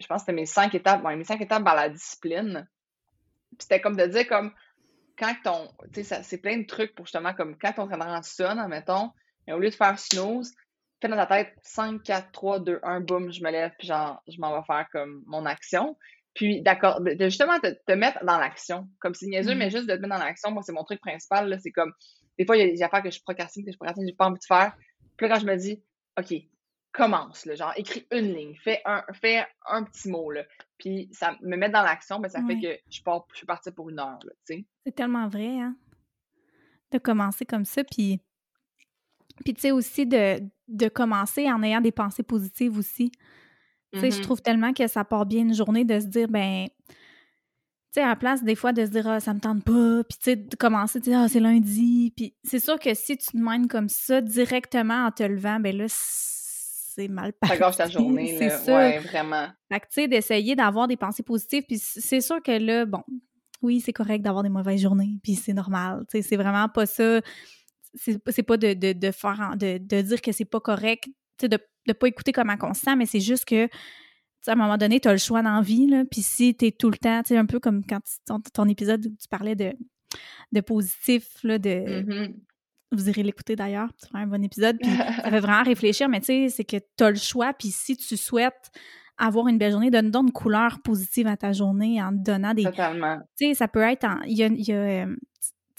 [0.00, 2.66] je pense que c'était mes cinq étapes, ouais, mes cinq étapes vers la discipline.
[3.50, 4.52] Puis c'était comme de dire comme
[5.18, 8.58] quand ton, tu sais, c'est plein de trucs pour justement comme quand ton cadran sonne,
[8.58, 9.10] admettons,
[9.46, 10.52] et au lieu de faire snooze,
[11.00, 14.22] fais dans ta tête 5, 4, 3, 2, 1, boum, je me lève, puis genre,
[14.28, 15.96] je m'en vais faire comme mon action.
[16.34, 18.88] Puis, d'accord, de, justement te, te, mettre dans l'action.
[19.00, 19.70] Comme si niaiseux, mais mm-hmm.
[19.70, 21.58] juste de te mettre dans l'action, moi, c'est mon truc principal.
[21.60, 21.92] C'est comme,
[22.38, 24.26] des fois, il y a des affaires que je procrastine, que je procrastine, j'ai pas
[24.26, 24.74] envie de faire.
[25.16, 25.82] Puis là, quand je me dis,
[26.18, 26.32] OK,
[26.92, 30.42] commence, là, genre, écris une ligne, fais un, fais un petit mot, là.
[30.78, 33.70] Puis ça me met dans l'action, mais ça fait que je, pars, je suis partie
[33.70, 34.64] pour une heure, tu sais.
[34.84, 35.76] C'est tellement vrai, hein?
[36.90, 38.20] De commencer comme ça, puis...
[39.44, 43.10] Puis, tu sais, aussi de, de commencer en ayant des pensées positives aussi.
[43.92, 44.22] Tu sais, je mm-hmm.
[44.22, 46.94] trouve tellement que ça part bien une journée de se dire, ben, tu
[47.92, 50.18] sais, à la place des fois de se dire, ah, ça me tente pas, puis
[50.18, 52.12] tu sais, de commencer, tu sais, ah, c'est lundi.
[52.14, 55.76] Puis c'est sûr que si tu te mènes comme ça directement en te levant, ben
[55.76, 55.86] là,
[57.06, 57.54] c'est mal passé.
[57.54, 58.58] Ça gâche ta journée, là.
[58.58, 58.76] Ça.
[58.76, 59.48] Ouais, vraiment.
[59.72, 61.64] Fait que, tu sais, d'essayer d'avoir des pensées positives.
[61.66, 63.02] Puis c'est sûr que là, bon,
[63.62, 66.04] oui, c'est correct d'avoir des mauvaises journées, puis c'est normal.
[66.10, 67.20] Tu sais, c'est vraiment pas ça.
[67.94, 71.48] C'est pas de, de, de faire, de, de dire que c'est pas correct, tu sais,
[71.48, 73.66] de de pas écouter comme constant, mais c'est juste que
[74.46, 76.04] à un moment donné, tu as le choix d'envie, là.
[76.10, 78.00] Puis si tu es tout le temps, tu sais, un peu comme quand
[78.54, 79.74] ton, épisode où tu parlais de,
[80.52, 81.68] de positif, là, de.
[81.68, 82.34] Mm-hmm.
[82.92, 84.78] Vous irez l'écouter d'ailleurs, c'est un bon épisode.
[84.80, 87.52] Puis ça fait vraiment réfléchir, mais tu sais, c'est que tu as le choix.
[87.52, 88.70] Puis si tu souhaites
[89.18, 92.54] avoir une belle journée, donne donc une couleur positive à ta journée en te donnant
[92.54, 92.64] des.
[92.64, 93.18] Totalement.
[93.36, 94.06] Tu sais, ça peut être.
[94.26, 95.16] Il y a, y a euh,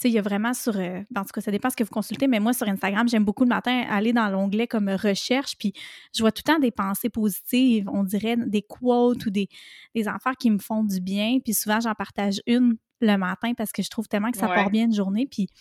[0.04, 0.76] il y a vraiment sur.
[0.76, 3.24] Euh, en tout cas, ça dépend ce que vous consultez, mais moi, sur Instagram, j'aime
[3.24, 5.72] beaucoup le matin aller dans l'onglet comme recherche, puis
[6.14, 9.48] je vois tout le temps des pensées positives, on dirait des quotes ou des,
[9.94, 11.38] des affaires qui me font du bien.
[11.44, 14.70] Puis souvent, j'en partage une le matin parce que je trouve tellement que ça part
[14.70, 15.26] bien une journée.
[15.26, 15.54] Puis, tu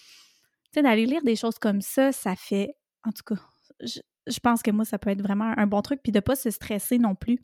[0.74, 2.76] sais, d'aller lire des choses comme ça, ça fait.
[3.04, 3.42] En tout cas,
[3.82, 6.02] je, je pense que moi, ça peut être vraiment un bon truc.
[6.04, 7.40] Puis de ne pas se stresser non plus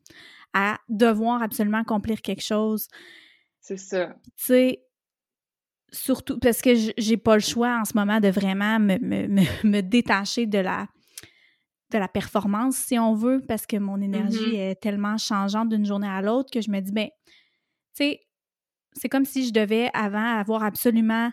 [0.54, 2.88] à devoir absolument accomplir quelque chose.
[3.60, 4.16] C'est ça.
[4.24, 4.84] Tu sais,
[5.92, 8.98] surtout parce que j'ai pas le choix en ce moment de vraiment me,
[9.64, 10.88] me, détacher de la,
[11.92, 14.72] de la performance, si on veut, parce que mon énergie mm-hmm.
[14.72, 17.10] est tellement changeante d'une journée à l'autre que je me dis, ben,
[17.96, 18.22] tu sais,
[18.94, 21.32] c'est comme si je devais avant avoir absolument,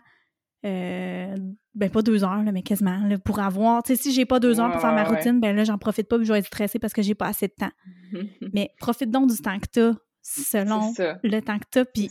[0.65, 1.37] euh,
[1.75, 4.71] ben pas deux heures, mais quasiment, pour avoir, tu sais, si j'ai pas deux heures
[4.71, 6.93] pour faire ma routine, ben là, j'en profite pas puis je vais être stressée parce
[6.93, 7.73] que j'ai pas assez de temps.
[8.55, 9.93] mais profite donc du temps que t'as
[10.23, 12.11] selon le temps que t'as, puis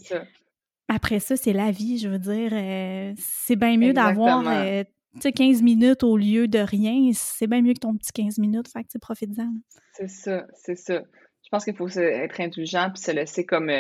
[0.88, 2.52] après ça, c'est la vie, je veux dire.
[2.54, 4.84] Euh, c'est bien mieux d'avoir euh,
[5.20, 7.10] 15 minutes au lieu de rien.
[7.14, 8.68] C'est bien mieux que ton petit 15 minutes.
[8.68, 9.52] Fait que tu profites-en.
[9.94, 11.02] C'est ça, c'est ça.
[11.44, 13.72] Je pense qu'il faut être indulgent puis se laisser comme.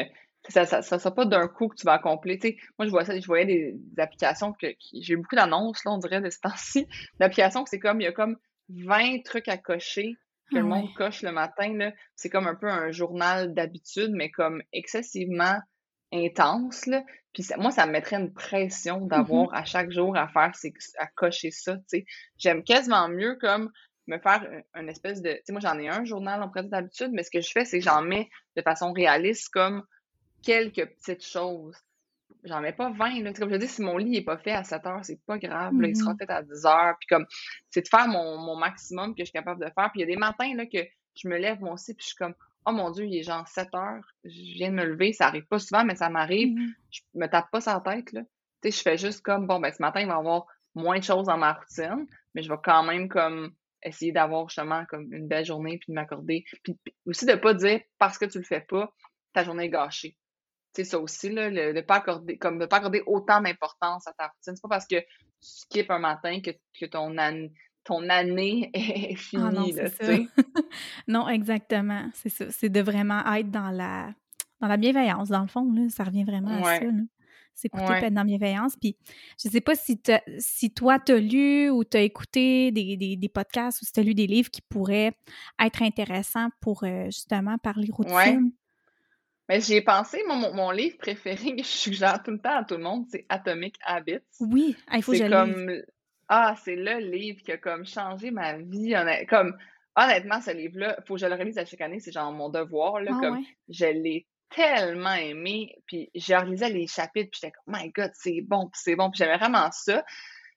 [0.58, 2.38] Euh, ça ne sera pas d'un coup que tu vas accomplir.
[2.78, 5.98] moi, je vois ça, je voyais des, applications que, j'ai eu beaucoup d'annonces, là, on
[5.98, 6.88] dirait, de ce temps-ci.
[7.20, 8.38] D'applications que c'est comme, il y a comme
[8.70, 10.16] 20 trucs à cocher
[10.52, 11.92] que le ah monde coche le matin.
[12.16, 15.58] C'est comme un peu un journal d'habitude, mais comme excessivement
[16.12, 17.04] intense, là.
[17.34, 20.52] Puis moi, ça me mettrait une pression d'avoir à chaque jour à faire,
[21.00, 22.06] à cocher ça, tu sais.
[22.38, 23.72] J'aime quasiment mieux comme
[24.06, 25.32] me faire une espèce de...
[25.32, 27.66] Tu sais, moi, j'en ai un journal en pratique d'habitude, mais ce que je fais,
[27.66, 29.84] c'est que j'en mets de façon réaliste comme
[30.44, 31.76] quelques petites choses.
[32.44, 33.34] J'en mets pas 20, là.
[33.34, 35.80] Comme je dis, si mon lit n'est pas fait à 7 heures, c'est pas grave,
[35.80, 36.96] là, il sera mmh fait à 10 heures.
[37.00, 37.26] Puis comme,
[37.70, 39.90] c'est de faire mon, mon maximum que je suis capable de faire.
[39.92, 40.80] Puis il y a des matins, là, que
[41.16, 42.36] je me lève, moi aussi, puis je suis comme,
[42.66, 45.46] oh mon Dieu, il est genre 7 heures, je viens de me lever, ça arrive
[45.46, 48.22] pas souvent, mais ça m'arrive, mmh je me tape pas sa tête, là.
[48.62, 51.00] Tu sais, je fais juste comme, bon, ben ce matin, il va y avoir moins
[51.00, 55.12] de choses dans ma routine, mais je vais quand même comme essayer d'avoir justement comme
[55.12, 56.46] une belle journée puis de m'accorder.
[56.64, 58.94] Puis, aussi de pas dire parce que tu le fais pas,
[59.34, 60.18] ta journée est gâchée.
[60.76, 64.28] Sais, ça aussi, là, de pas accorder, comme de pas accorder autant d'importance à ta
[64.28, 64.56] routine.
[64.56, 65.06] C'est pas parce que tu
[65.42, 66.50] skippes un matin que,
[66.80, 67.16] que ton,
[67.84, 69.44] ton année est finie.
[69.46, 70.18] Ah non, là,
[71.08, 72.10] non, exactement.
[72.14, 72.46] C'est ça.
[72.50, 74.14] C'est de vraiment être dans la,
[74.62, 75.72] dans la bienveillance, dans le fond.
[75.74, 75.90] Là.
[75.90, 76.86] Ça revient vraiment à ça.
[77.56, 78.04] C'est écouter ouais.
[78.06, 78.76] être dans la bienveillance.
[78.76, 78.98] Puis
[79.40, 80.02] je sais pas si,
[80.40, 83.92] si toi, tu as lu ou tu as écouté des, des, des, podcasts ou si
[83.92, 85.14] tu as lu des livres qui pourraient
[85.64, 88.52] être intéressants pour euh, justement parler routine.
[89.50, 92.64] Mais j'y ai pensé, mon, mon, livre préféré que je suggère tout le temps à
[92.64, 94.20] tout le monde, c'est Atomic Habits.
[94.40, 95.84] Oui, il faut que je comme
[96.30, 98.96] ah, c'est le livre qui a comme changé ma vie.
[99.30, 99.58] Comme,
[99.96, 103.02] honnêtement, ce livre-là, faut que je le relise à chaque année, c'est genre mon devoir.
[103.02, 105.76] Là, ah comme, Je l'ai tellement aimé.
[105.86, 109.12] Puis j'ai relisé les chapitres, puis j'étais comme, my God, c'est bon, c'est bon.
[109.12, 110.04] Puis j'aimais vraiment ça.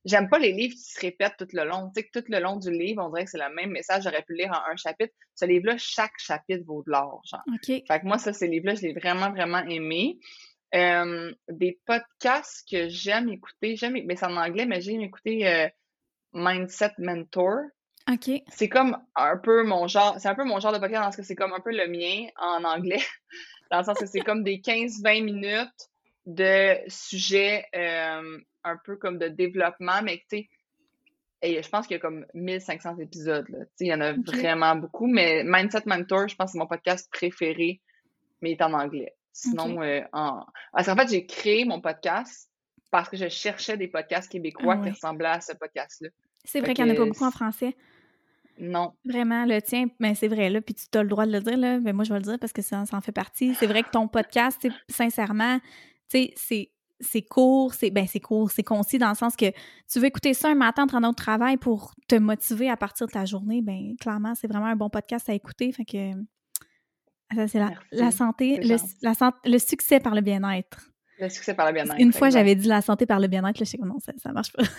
[0.06, 1.90] J'aime pas les livres qui se répètent tout le long.
[1.94, 4.04] Tu sais, tout le long du livre, on dirait que c'est le même message.
[4.04, 5.12] J'aurais pu lire en un chapitre.
[5.34, 7.20] Ce livre-là, chaque chapitre vaut de l'or.
[7.30, 7.42] Genre.
[7.66, 10.18] Fait que moi, ça, ces livres-là, je l'ai vraiment, vraiment aimé
[11.48, 15.68] des podcasts que j'aime écouter, j'aime, mais c'est en anglais, mais j'aime écouter euh,
[16.32, 17.60] Mindset Mentor.
[18.10, 18.30] OK.
[18.48, 21.22] C'est comme un peu mon genre, c'est un peu mon genre de podcast parce que
[21.22, 23.02] c'est comme un peu le mien en anglais,
[23.70, 25.90] dans le sens que c'est comme des 15-20 minutes
[26.26, 30.48] de sujets un peu comme de développement, mais tu sais,
[31.42, 33.48] Et je pense qu'il y a comme 1500 épisodes.
[33.48, 33.58] Là.
[33.80, 37.08] Il y en a vraiment beaucoup, mais Mindset Mentor, je pense que c'est mon podcast
[37.12, 37.80] préféré,
[38.40, 39.14] mais il est en anglais.
[39.32, 40.44] Sinon, euh, en...
[40.72, 42.50] Parce qu'en fait, j'ai créé mon podcast
[42.90, 46.08] parce que je cherchais des podcasts québécois qui ressemblaient à ce podcast-là.
[46.44, 47.76] C'est vrai qu'il n'y en a pas beaucoup en français.
[48.58, 48.94] Non.
[49.04, 51.58] Vraiment, le tien, mais c'est vrai, là, puis tu as le droit de le dire,
[51.58, 53.54] là, mais moi, je vais le dire parce que ça, ça en fait partie.
[53.54, 55.60] C'est vrai que ton podcast, sincèrement,
[56.10, 59.50] tu sais, c'est court, c'est ben c'est court, c'est concis dans le sens que
[59.90, 63.06] tu veux écouter ça un matin en train de travail pour te motiver à partir
[63.06, 65.72] de ta journée, ben clairement, c'est vraiment un bon podcast à écouter.
[65.72, 66.12] Fait que
[67.34, 70.90] ça, c'est la, la, santé, le, la, le succès par le bien-être.
[71.18, 71.98] Le succès par le bien-être.
[71.98, 73.58] Une fois, j'avais dit la santé par le bien-être.
[73.58, 74.62] Là, je sais que non, ça, ça marche pas.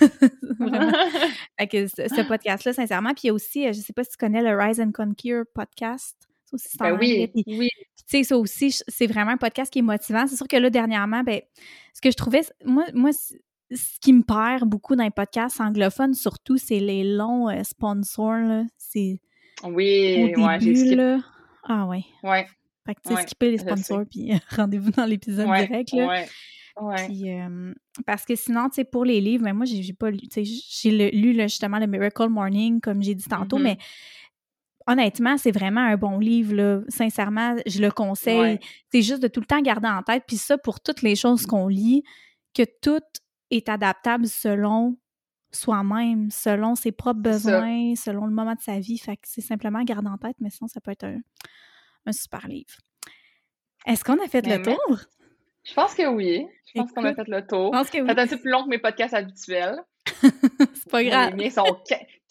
[1.60, 3.14] fait que ce, podcast-là, sincèrement.
[3.14, 4.92] Puis il y a aussi, euh, je sais pas si tu connais le Rise and
[4.92, 6.16] Conquer podcast.
[6.54, 7.70] Aussi, ben oui, oui.
[8.10, 10.28] Tu sais, ça aussi, c'est vraiment un podcast qui est motivant.
[10.28, 11.42] C'est sûr que là, dernièrement, ben,
[11.94, 16.14] ce que je trouvais, moi, moi ce qui me perd beaucoup dans les podcasts anglophones,
[16.14, 18.64] surtout, c'est les longs euh, sponsors.
[18.78, 19.20] C'est.
[19.64, 21.18] Oui, ouais, j'ai
[21.64, 22.06] Ah, ouais.
[22.24, 22.48] Ouais.
[22.86, 26.08] Fait que, tu sais, skipper les sponsors, puis rendez-vous dans l'épisode direct, là.
[26.08, 26.28] Ouais.
[26.80, 27.08] Ouais.
[27.08, 27.26] Puis,
[28.06, 30.28] parce que sinon, tu sais, pour les livres, mais ben, moi, j'ai pas lu, tu
[30.30, 33.64] sais, j'ai lu justement le Miracle Morning, comme j'ai dit tantôt, mm-hmm.
[33.64, 33.78] mais
[34.88, 36.82] honnêtement, c'est vraiment un bon livre, là.
[36.88, 38.60] Sincèrement, je le conseille.
[38.92, 41.46] C'est juste de tout le temps garder en tête, puis ça, pour toutes les choses
[41.46, 42.04] qu'on lit,
[42.54, 43.04] que tout
[43.52, 44.98] est adaptable selon
[45.52, 48.98] soi-même, selon ses propres besoins, selon le moment de sa vie.
[48.98, 51.20] Fait que c'est simplement garder en tête, mais sinon, ça peut être un,
[52.06, 52.76] un super livre.
[53.86, 55.00] Est-ce qu'on a fait le tour?
[55.64, 56.48] Je pense que oui.
[56.66, 57.74] Je pense qu'on a fait le tour.
[57.74, 58.08] Je pense que oui.
[58.08, 59.78] C'est un peu plus long que mes podcasts habituels.
[60.22, 61.36] c'est pas grave.
[61.36, 61.78] Les miens sont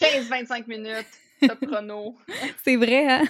[0.00, 1.07] 15-25 minutes,
[1.41, 2.16] top chrono.
[2.64, 3.24] c'est vrai, hein?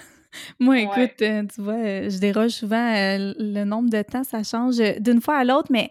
[0.59, 4.43] Moi, écoute, euh, tu vois, euh, je déroge souvent euh, le nombre de temps, ça
[4.43, 5.89] change d'une fois à l'autre, mais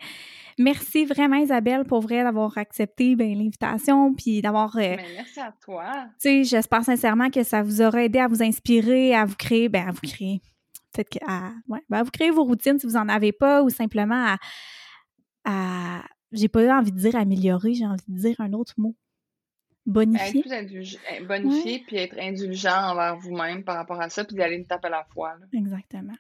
[0.59, 4.75] merci vraiment, Isabelle, pour vrai, d'avoir accepté ben, l'invitation, puis d'avoir...
[4.75, 5.91] Ben, merci à toi.
[6.21, 9.69] Tu sais, j'espère sincèrement que ça vous aura aidé à vous inspirer, à vous créer,
[9.69, 10.41] ben, à vous créer,
[10.93, 14.35] peut-être à, ouais, ben, vous créer vos routines si vous n'en avez pas, ou simplement
[14.35, 14.37] à,
[15.45, 16.03] à
[16.33, 18.95] j'ai pas envie de dire améliorer, j'ai envie de dire un autre mot.
[19.87, 20.43] Bonifier.
[20.51, 24.57] Être plus eh, bonifier, puis être indulgent envers vous-même par rapport à ça, puis d'aller
[24.57, 25.35] une tape à la fois.
[25.53, 26.15] Exactement.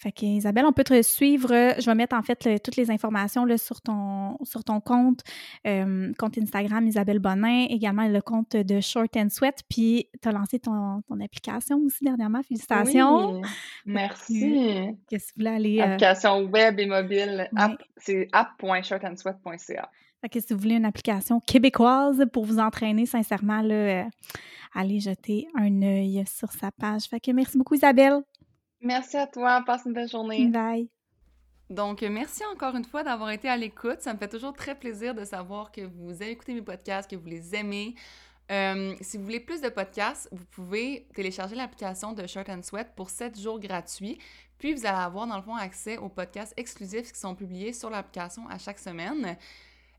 [0.00, 1.50] Fait que, Isabelle, on peut te suivre.
[1.50, 5.20] Je vais mettre en fait toutes les informations là, sur, ton, sur ton compte,
[5.66, 9.62] euh, compte Instagram Isabelle Bonin, également le compte de Short and Sweat.
[9.68, 12.42] Puis, tu as lancé ton, ton, application aussi dernièrement.
[12.42, 13.42] Félicitations.
[13.84, 14.96] merci.
[15.10, 15.80] Qu'est-ce que vous voulez aller.
[15.80, 17.50] Euh, application web et mobile.
[17.98, 19.90] C'est app.shortandsweat.ca.
[20.20, 24.06] Fait que si vous voulez une application québécoise pour vous entraîner, sincèrement, là,
[24.74, 27.04] allez jeter un œil sur sa page.
[27.04, 28.20] Fait que merci beaucoup, Isabelle.
[28.82, 29.62] Merci à toi.
[29.66, 30.46] Passe une belle journée.
[30.48, 30.88] Bye.
[31.70, 34.00] Donc, merci encore une fois d'avoir été à l'écoute.
[34.00, 37.16] Ça me fait toujours très plaisir de savoir que vous avez écouté mes podcasts, que
[37.16, 37.94] vous les aimez.
[38.50, 42.88] Euh, si vous voulez plus de podcasts, vous pouvez télécharger l'application de Shirt and Sweat
[42.96, 44.18] pour 7 jours gratuits.
[44.58, 47.88] Puis, vous allez avoir, dans le fond, accès aux podcasts exclusifs qui sont publiés sur
[47.88, 49.36] l'application à chaque semaine.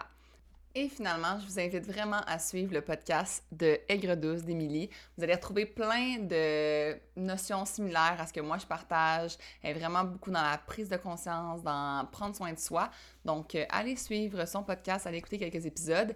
[0.75, 4.89] Et finalement, je vous invite vraiment à suivre le podcast de Aigre douce d'Émilie.
[5.15, 9.37] Vous allez retrouver plein de notions similaires à ce que moi je partage.
[9.61, 12.89] Elle est vraiment beaucoup dans la prise de conscience, dans prendre soin de soi.
[13.23, 16.15] Donc, euh, allez suivre son podcast, allez écouter quelques épisodes.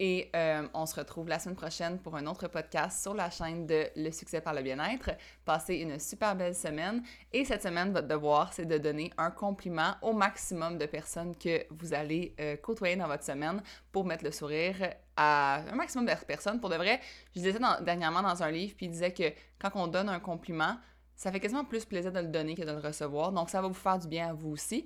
[0.00, 3.66] Et euh, on se retrouve la semaine prochaine pour un autre podcast sur la chaîne
[3.66, 5.10] de Le succès par le bien-être.
[5.44, 7.02] Passez une super belle semaine.
[7.32, 11.64] Et cette semaine, votre devoir, c'est de donner un compliment au maximum de personnes que
[11.70, 14.76] vous allez euh, côtoyer dans votre semaine pour mettre le sourire
[15.16, 16.60] à un maximum de personnes.
[16.60, 17.00] Pour de vrai,
[17.34, 20.76] je disais dernièrement dans un livre, puis il disait que quand on donne un compliment,
[21.16, 23.32] ça fait quasiment plus plaisir de le donner que de le recevoir.
[23.32, 24.84] Donc, ça va vous faire du bien à vous aussi.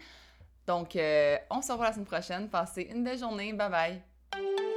[0.67, 2.49] Donc, euh, on se revoit la semaine prochaine.
[2.49, 3.53] Passez une belle journée.
[3.53, 4.72] Bye bye.